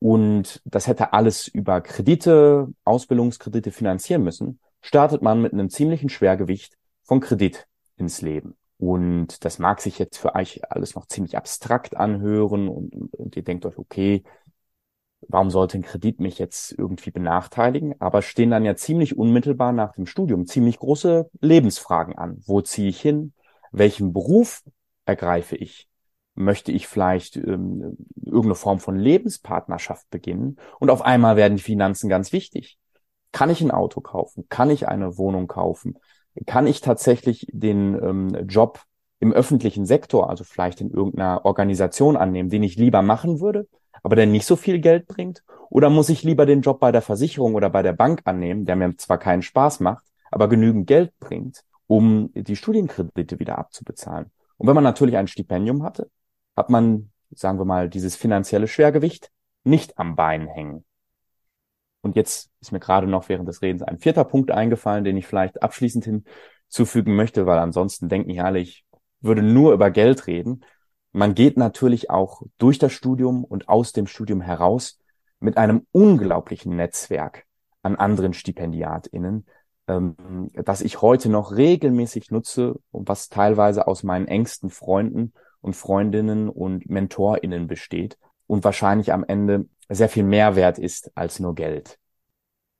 und 0.00 0.60
das 0.64 0.88
hätte 0.88 1.12
alles 1.12 1.46
über 1.46 1.80
Kredite, 1.80 2.66
Ausbildungskredite 2.84 3.70
finanzieren 3.70 4.24
müssen, 4.24 4.58
startet 4.82 5.22
man 5.22 5.40
mit 5.40 5.52
einem 5.52 5.70
ziemlichen 5.70 6.08
Schwergewicht 6.08 6.76
von 7.04 7.20
Kredit 7.20 7.68
ins 7.96 8.20
Leben. 8.20 8.56
Und 8.78 9.44
das 9.44 9.60
mag 9.60 9.80
sich 9.80 9.96
jetzt 10.00 10.18
für 10.18 10.34
euch 10.34 10.60
alles 10.68 10.96
noch 10.96 11.06
ziemlich 11.06 11.36
abstrakt 11.36 11.96
anhören 11.96 12.68
und, 12.68 13.14
und 13.14 13.36
ihr 13.36 13.44
denkt 13.44 13.64
euch, 13.64 13.78
okay, 13.78 14.24
warum 15.28 15.50
sollte 15.50 15.78
ein 15.78 15.82
Kredit 15.82 16.20
mich 16.20 16.38
jetzt 16.38 16.72
irgendwie 16.72 17.10
benachteiligen? 17.10 18.00
Aber 18.00 18.22
stehen 18.22 18.50
dann 18.50 18.64
ja 18.64 18.76
ziemlich 18.76 19.16
unmittelbar 19.16 19.72
nach 19.72 19.92
dem 19.92 20.06
Studium 20.06 20.46
ziemlich 20.46 20.78
große 20.78 21.30
Lebensfragen 21.40 22.16
an. 22.16 22.42
Wo 22.46 22.60
ziehe 22.60 22.88
ich 22.88 23.00
hin? 23.00 23.32
Welchen 23.72 24.12
Beruf 24.12 24.62
ergreife 25.04 25.56
ich? 25.56 25.88
möchte 26.36 26.70
ich 26.70 26.86
vielleicht 26.86 27.36
ähm, 27.36 27.96
irgendeine 28.22 28.54
Form 28.54 28.78
von 28.78 28.96
Lebenspartnerschaft 28.96 30.08
beginnen 30.10 30.56
und 30.78 30.90
auf 30.90 31.02
einmal 31.02 31.36
werden 31.36 31.56
die 31.56 31.62
Finanzen 31.62 32.08
ganz 32.08 32.32
wichtig. 32.32 32.78
Kann 33.32 33.50
ich 33.50 33.60
ein 33.60 33.70
Auto 33.70 34.00
kaufen? 34.00 34.46
Kann 34.48 34.70
ich 34.70 34.86
eine 34.86 35.18
Wohnung 35.18 35.48
kaufen? 35.48 35.98
Kann 36.46 36.66
ich 36.66 36.80
tatsächlich 36.82 37.46
den 37.50 37.94
ähm, 37.94 38.46
Job 38.46 38.82
im 39.18 39.32
öffentlichen 39.32 39.86
Sektor, 39.86 40.28
also 40.28 40.44
vielleicht 40.44 40.82
in 40.82 40.90
irgendeiner 40.90 41.44
Organisation 41.44 42.16
annehmen, 42.16 42.50
den 42.50 42.62
ich 42.62 42.76
lieber 42.76 43.00
machen 43.00 43.40
würde, 43.40 43.66
aber 44.06 44.14
der 44.14 44.26
nicht 44.26 44.46
so 44.46 44.54
viel 44.54 44.78
Geld 44.78 45.08
bringt? 45.08 45.42
Oder 45.68 45.90
muss 45.90 46.10
ich 46.10 46.22
lieber 46.22 46.46
den 46.46 46.60
Job 46.60 46.78
bei 46.78 46.92
der 46.92 47.02
Versicherung 47.02 47.56
oder 47.56 47.70
bei 47.70 47.82
der 47.82 47.92
Bank 47.92 48.22
annehmen, 48.24 48.64
der 48.64 48.76
mir 48.76 48.96
zwar 48.98 49.18
keinen 49.18 49.42
Spaß 49.42 49.80
macht, 49.80 50.04
aber 50.30 50.48
genügend 50.48 50.86
Geld 50.86 51.12
bringt, 51.18 51.64
um 51.88 52.30
die 52.32 52.54
Studienkredite 52.54 53.40
wieder 53.40 53.58
abzubezahlen? 53.58 54.30
Und 54.58 54.68
wenn 54.68 54.76
man 54.76 54.84
natürlich 54.84 55.16
ein 55.16 55.26
Stipendium 55.26 55.82
hatte, 55.82 56.08
hat 56.56 56.70
man, 56.70 57.10
sagen 57.32 57.58
wir 57.58 57.64
mal, 57.64 57.88
dieses 57.88 58.14
finanzielle 58.14 58.68
Schwergewicht 58.68 59.32
nicht 59.64 59.98
am 59.98 60.14
Bein 60.14 60.46
hängen. 60.46 60.84
Und 62.00 62.14
jetzt 62.14 62.52
ist 62.60 62.70
mir 62.70 62.78
gerade 62.78 63.08
noch 63.08 63.28
während 63.28 63.48
des 63.48 63.60
Redens 63.60 63.82
ein 63.82 63.98
vierter 63.98 64.22
Punkt 64.22 64.52
eingefallen, 64.52 65.02
den 65.02 65.16
ich 65.16 65.26
vielleicht 65.26 65.64
abschließend 65.64 66.04
hinzufügen 66.04 67.16
möchte, 67.16 67.44
weil 67.46 67.58
ansonsten 67.58 68.08
denken 68.08 68.30
ja 68.30 68.44
alle, 68.44 68.60
ich 68.60 68.84
würde 69.20 69.42
nur 69.42 69.72
über 69.72 69.90
Geld 69.90 70.28
reden. 70.28 70.64
Man 71.16 71.34
geht 71.34 71.56
natürlich 71.56 72.10
auch 72.10 72.42
durch 72.58 72.78
das 72.78 72.92
Studium 72.92 73.42
und 73.42 73.70
aus 73.70 73.94
dem 73.94 74.06
Studium 74.06 74.42
heraus 74.42 75.00
mit 75.40 75.56
einem 75.56 75.86
unglaublichen 75.92 76.76
Netzwerk 76.76 77.46
an 77.82 77.96
anderen 77.96 78.34
StipendiatInnen, 78.34 79.46
ähm, 79.88 80.50
das 80.52 80.82
ich 80.82 81.00
heute 81.00 81.30
noch 81.30 81.56
regelmäßig 81.56 82.30
nutze 82.30 82.78
und 82.90 83.08
was 83.08 83.30
teilweise 83.30 83.86
aus 83.86 84.02
meinen 84.02 84.28
engsten 84.28 84.68
Freunden 84.68 85.32
und 85.62 85.74
Freundinnen 85.74 86.50
und 86.50 86.90
MentorInnen 86.90 87.66
besteht 87.66 88.18
und 88.46 88.62
wahrscheinlich 88.62 89.14
am 89.14 89.24
Ende 89.26 89.70
sehr 89.88 90.10
viel 90.10 90.24
mehr 90.24 90.54
wert 90.54 90.78
ist 90.78 91.16
als 91.16 91.40
nur 91.40 91.54
Geld. 91.54 91.98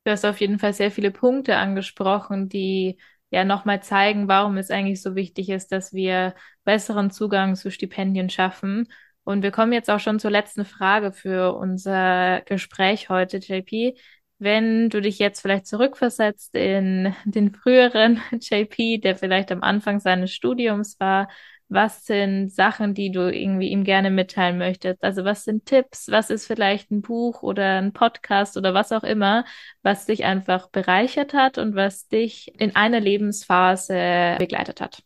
Du 0.03 0.11
hast 0.11 0.25
auf 0.25 0.39
jeden 0.39 0.59
Fall 0.59 0.73
sehr 0.73 0.91
viele 0.91 1.09
Punkte 1.09 1.55
angesprochen, 1.57 2.49
die 2.49 2.99
ja 3.29 3.43
nochmal 3.45 3.81
zeigen, 3.83 4.27
warum 4.27 4.57
es 4.57 4.71
eigentlich 4.71 5.01
so 5.01 5.15
wichtig 5.15 5.49
ist, 5.49 5.71
dass 5.71 5.93
wir 5.93 6.35
besseren 6.63 7.11
Zugang 7.11 7.55
zu 7.55 7.71
Stipendien 7.71 8.29
schaffen. 8.29 8.87
Und 9.23 9.43
wir 9.43 9.51
kommen 9.51 9.73
jetzt 9.73 9.89
auch 9.89 9.99
schon 9.99 10.19
zur 10.19 10.31
letzten 10.31 10.63
Frage 10.65 11.11
für 11.11 11.53
unser 11.55 12.41
Gespräch 12.45 13.09
heute, 13.09 13.37
JP. 13.37 13.95
Wenn 14.39 14.89
du 14.89 15.01
dich 15.01 15.19
jetzt 15.19 15.41
vielleicht 15.41 15.67
zurückversetzt 15.67 16.55
in 16.55 17.13
den 17.25 17.53
früheren 17.53 18.21
JP, 18.39 18.99
der 18.99 19.15
vielleicht 19.17 19.51
am 19.51 19.63
Anfang 19.63 19.99
seines 19.99 20.33
Studiums 20.33 20.99
war, 20.99 21.27
was 21.69 22.05
sind 22.05 22.49
Sachen, 22.49 22.93
die 22.93 23.11
du 23.11 23.31
irgendwie 23.31 23.69
ihm 23.69 23.83
gerne 23.83 24.09
mitteilen 24.09 24.57
möchtest? 24.57 25.03
Also 25.03 25.25
was 25.25 25.43
sind 25.43 25.65
Tipps? 25.65 26.09
Was 26.09 26.29
ist 26.29 26.45
vielleicht 26.47 26.91
ein 26.91 27.01
Buch 27.01 27.43
oder 27.43 27.77
ein 27.79 27.91
Podcast 27.91 28.55
oder 28.57 28.73
was 28.73 28.91
auch 28.91 29.03
immer, 29.03 29.43
was 29.83 30.05
dich 30.05 30.23
einfach 30.23 30.69
bereichert 30.69 31.33
hat 31.33 31.57
und 31.57 31.75
was 31.75 32.07
dich 32.07 32.53
in 32.59 32.75
einer 32.75 32.99
Lebensphase 32.99 34.35
begleitet 34.39 34.79
hat? 34.79 35.03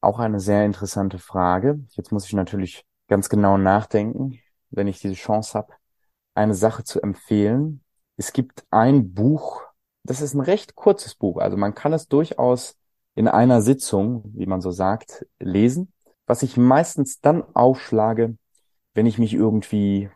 Auch 0.00 0.18
eine 0.18 0.40
sehr 0.40 0.64
interessante 0.64 1.18
Frage. 1.18 1.80
Jetzt 1.90 2.12
muss 2.12 2.26
ich 2.26 2.32
natürlich 2.32 2.84
ganz 3.08 3.28
genau 3.28 3.58
nachdenken, 3.58 4.38
wenn 4.70 4.86
ich 4.86 5.00
diese 5.00 5.14
Chance 5.14 5.58
habe, 5.58 5.72
eine 6.34 6.54
Sache 6.54 6.84
zu 6.84 7.02
empfehlen. 7.02 7.82
Es 8.16 8.32
gibt 8.32 8.64
ein 8.70 9.12
Buch, 9.12 9.62
das 10.04 10.20
ist 10.20 10.34
ein 10.34 10.40
recht 10.40 10.76
kurzes 10.76 11.14
Buch, 11.14 11.38
also 11.38 11.56
man 11.56 11.74
kann 11.74 11.92
es 11.92 12.08
durchaus 12.08 12.78
in 13.18 13.26
einer 13.26 13.62
Sitzung, 13.62 14.22
wie 14.36 14.46
man 14.46 14.60
so 14.60 14.70
sagt, 14.70 15.26
lesen, 15.40 15.92
was 16.28 16.44
ich 16.44 16.56
meistens 16.56 17.20
dann 17.20 17.42
aufschlage, 17.52 18.38
wenn 18.94 19.06
ich 19.06 19.18
mich 19.18 19.34
irgendwie 19.34 20.08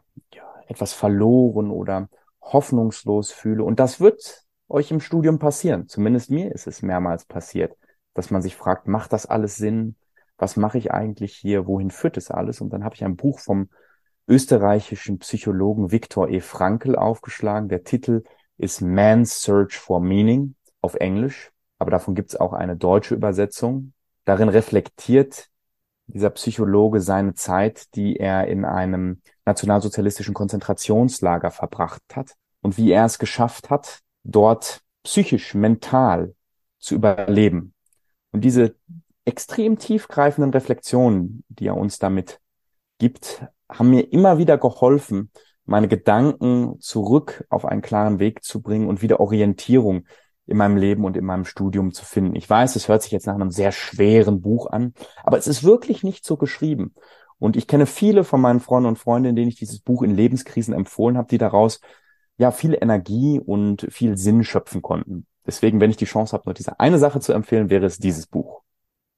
etwas 0.68 0.92
verloren 0.92 1.72
oder 1.72 2.08
hoffnungslos 2.40 3.32
fühle. 3.32 3.64
Und 3.64 3.80
das 3.80 4.00
wird 4.00 4.44
euch 4.68 4.92
im 4.92 5.00
Studium 5.00 5.40
passieren. 5.40 5.88
Zumindest 5.88 6.30
mir 6.30 6.52
ist 6.52 6.68
es 6.68 6.80
mehrmals 6.80 7.24
passiert, 7.24 7.76
dass 8.14 8.30
man 8.30 8.40
sich 8.40 8.54
fragt, 8.54 8.86
macht 8.86 9.12
das 9.12 9.26
alles 9.26 9.56
Sinn? 9.56 9.96
Was 10.38 10.56
mache 10.56 10.78
ich 10.78 10.92
eigentlich 10.92 11.34
hier? 11.34 11.66
Wohin 11.66 11.90
führt 11.90 12.16
es 12.16 12.30
alles? 12.30 12.60
Und 12.60 12.72
dann 12.72 12.84
habe 12.84 12.94
ich 12.94 13.02
ein 13.02 13.16
Buch 13.16 13.40
vom 13.40 13.68
österreichischen 14.28 15.18
Psychologen 15.18 15.90
Viktor 15.90 16.28
E. 16.28 16.38
Frankl 16.38 16.94
aufgeschlagen. 16.94 17.68
Der 17.68 17.82
Titel 17.82 18.22
ist 18.58 18.80
Man's 18.80 19.42
Search 19.42 19.76
for 19.76 20.00
Meaning 20.00 20.54
auf 20.80 20.94
Englisch, 20.94 21.51
aber 21.82 21.90
davon 21.90 22.14
gibt 22.14 22.30
es 22.30 22.40
auch 22.40 22.52
eine 22.52 22.76
deutsche 22.76 23.14
Übersetzung. 23.14 23.92
Darin 24.24 24.48
reflektiert 24.48 25.48
dieser 26.06 26.30
Psychologe 26.30 27.00
seine 27.00 27.34
Zeit, 27.34 27.94
die 27.94 28.16
er 28.16 28.46
in 28.46 28.64
einem 28.64 29.20
nationalsozialistischen 29.44 30.32
Konzentrationslager 30.32 31.50
verbracht 31.50 32.02
hat 32.14 32.34
und 32.60 32.78
wie 32.78 32.92
er 32.92 33.04
es 33.04 33.18
geschafft 33.18 33.68
hat, 33.68 34.00
dort 34.24 34.80
psychisch, 35.02 35.54
mental 35.54 36.34
zu 36.78 36.94
überleben. 36.94 37.74
Und 38.30 38.42
diese 38.42 38.76
extrem 39.24 39.78
tiefgreifenden 39.78 40.52
Reflexionen, 40.52 41.44
die 41.48 41.66
er 41.66 41.76
uns 41.76 41.98
damit 41.98 42.40
gibt, 42.98 43.44
haben 43.68 43.90
mir 43.90 44.12
immer 44.12 44.38
wieder 44.38 44.58
geholfen, 44.58 45.30
meine 45.64 45.88
Gedanken 45.88 46.80
zurück 46.80 47.44
auf 47.48 47.64
einen 47.64 47.82
klaren 47.82 48.18
Weg 48.18 48.44
zu 48.44 48.62
bringen 48.62 48.88
und 48.88 49.02
wieder 49.02 49.20
Orientierung 49.20 50.06
in 50.52 50.58
meinem 50.58 50.76
Leben 50.76 51.04
und 51.04 51.16
in 51.16 51.24
meinem 51.24 51.44
Studium 51.44 51.92
zu 51.92 52.04
finden. 52.04 52.36
Ich 52.36 52.48
weiß, 52.48 52.76
es 52.76 52.86
hört 52.86 53.02
sich 53.02 53.10
jetzt 53.10 53.26
nach 53.26 53.34
einem 53.34 53.50
sehr 53.50 53.72
schweren 53.72 54.40
Buch 54.40 54.70
an, 54.70 54.94
aber 55.24 55.38
es 55.38 55.48
ist 55.48 55.64
wirklich 55.64 56.04
nicht 56.04 56.24
so 56.24 56.36
geschrieben. 56.36 56.94
Und 57.38 57.56
ich 57.56 57.66
kenne 57.66 57.86
viele 57.86 58.22
von 58.22 58.40
meinen 58.40 58.60
Freunden 58.60 58.88
und 58.88 58.98
Freundinnen, 58.98 59.34
denen 59.34 59.48
ich 59.48 59.56
dieses 59.56 59.80
Buch 59.80 60.02
in 60.02 60.14
Lebenskrisen 60.14 60.74
empfohlen 60.74 61.18
habe, 61.18 61.26
die 61.28 61.38
daraus 61.38 61.80
ja 62.36 62.52
viel 62.52 62.78
Energie 62.80 63.40
und 63.44 63.86
viel 63.90 64.16
Sinn 64.16 64.44
schöpfen 64.44 64.80
konnten. 64.80 65.26
Deswegen, 65.44 65.80
wenn 65.80 65.90
ich 65.90 65.96
die 65.96 66.04
Chance 66.04 66.34
habe, 66.34 66.44
nur 66.46 66.54
diese 66.54 66.78
eine 66.78 66.98
Sache 66.98 67.18
zu 67.18 67.32
empfehlen, 67.32 67.68
wäre 67.68 67.86
es 67.86 67.98
dieses 67.98 68.28
Buch. 68.28 68.62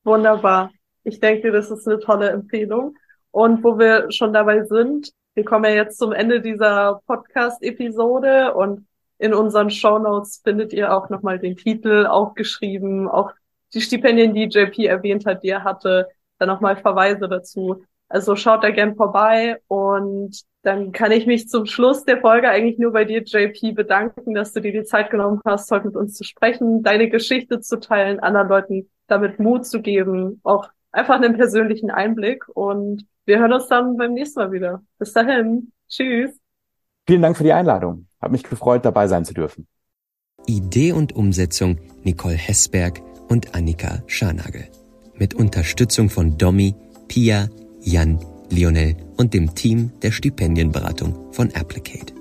Wunderbar. 0.04 0.70
Ich 1.02 1.20
denke, 1.20 1.52
das 1.52 1.70
ist 1.70 1.86
eine 1.86 1.98
tolle 1.98 2.30
Empfehlung. 2.30 2.96
Und 3.30 3.62
wo 3.62 3.78
wir 3.78 4.10
schon 4.10 4.32
dabei 4.32 4.64
sind, 4.64 5.12
wir 5.34 5.44
kommen 5.44 5.64
ja 5.64 5.72
jetzt 5.72 5.98
zum 5.98 6.12
Ende 6.12 6.40
dieser 6.40 7.00
Podcast-Episode 7.06 8.54
und 8.54 8.86
in 9.24 9.32
unseren 9.32 9.70
Show 9.70 9.98
Notes 9.98 10.42
findet 10.44 10.74
ihr 10.74 10.94
auch 10.94 11.08
nochmal 11.08 11.38
den 11.38 11.56
Titel 11.56 12.04
aufgeschrieben, 12.04 13.08
auch 13.08 13.32
die 13.72 13.80
Stipendien, 13.80 14.34
die 14.34 14.44
JP 14.44 14.84
erwähnt 14.84 15.24
hat, 15.24 15.42
die 15.42 15.48
er 15.48 15.64
hatte, 15.64 16.08
dann 16.38 16.48
nochmal 16.48 16.76
Verweise 16.76 17.26
dazu. 17.26 17.82
Also 18.10 18.36
schaut 18.36 18.62
da 18.62 18.70
gern 18.70 18.96
vorbei 18.96 19.62
und 19.66 20.42
dann 20.60 20.92
kann 20.92 21.10
ich 21.10 21.26
mich 21.26 21.48
zum 21.48 21.64
Schluss 21.64 22.04
der 22.04 22.20
Folge 22.20 22.50
eigentlich 22.50 22.78
nur 22.78 22.92
bei 22.92 23.06
dir, 23.06 23.22
JP, 23.22 23.72
bedanken, 23.72 24.34
dass 24.34 24.52
du 24.52 24.60
dir 24.60 24.72
die 24.72 24.84
Zeit 24.84 25.10
genommen 25.10 25.40
hast, 25.46 25.70
heute 25.70 25.86
mit 25.86 25.96
uns 25.96 26.14
zu 26.16 26.24
sprechen, 26.24 26.82
deine 26.82 27.08
Geschichte 27.08 27.60
zu 27.60 27.80
teilen, 27.80 28.20
anderen 28.20 28.48
Leuten 28.48 28.90
damit 29.06 29.38
Mut 29.38 29.64
zu 29.64 29.80
geben, 29.80 30.42
auch 30.44 30.68
einfach 30.92 31.14
einen 31.14 31.34
persönlichen 31.34 31.90
Einblick 31.90 32.44
und 32.48 33.06
wir 33.24 33.38
hören 33.38 33.54
uns 33.54 33.68
dann 33.68 33.96
beim 33.96 34.12
nächsten 34.12 34.38
Mal 34.40 34.52
wieder. 34.52 34.82
Bis 34.98 35.14
dahin. 35.14 35.72
Tschüss. 35.88 36.38
Vielen 37.06 37.22
Dank 37.22 37.38
für 37.38 37.44
die 37.44 37.54
Einladung. 37.54 38.06
Hat 38.24 38.32
mich 38.32 38.42
gefreut, 38.42 38.86
dabei 38.86 39.06
sein 39.06 39.26
zu 39.26 39.34
dürfen. 39.34 39.66
Idee 40.46 40.92
und 40.92 41.14
Umsetzung 41.14 41.78
Nicole 42.04 42.36
Hessberg 42.36 43.02
und 43.28 43.54
Annika 43.54 44.02
Scharnagel. 44.06 44.66
Mit 45.14 45.34
Unterstützung 45.34 46.08
von 46.08 46.38
Domi, 46.38 46.74
Pia, 47.06 47.50
Jan, 47.82 48.18
Lionel 48.48 48.96
und 49.18 49.34
dem 49.34 49.54
Team 49.54 49.92
der 50.00 50.10
Stipendienberatung 50.10 51.34
von 51.34 51.54
Applicate. 51.54 52.14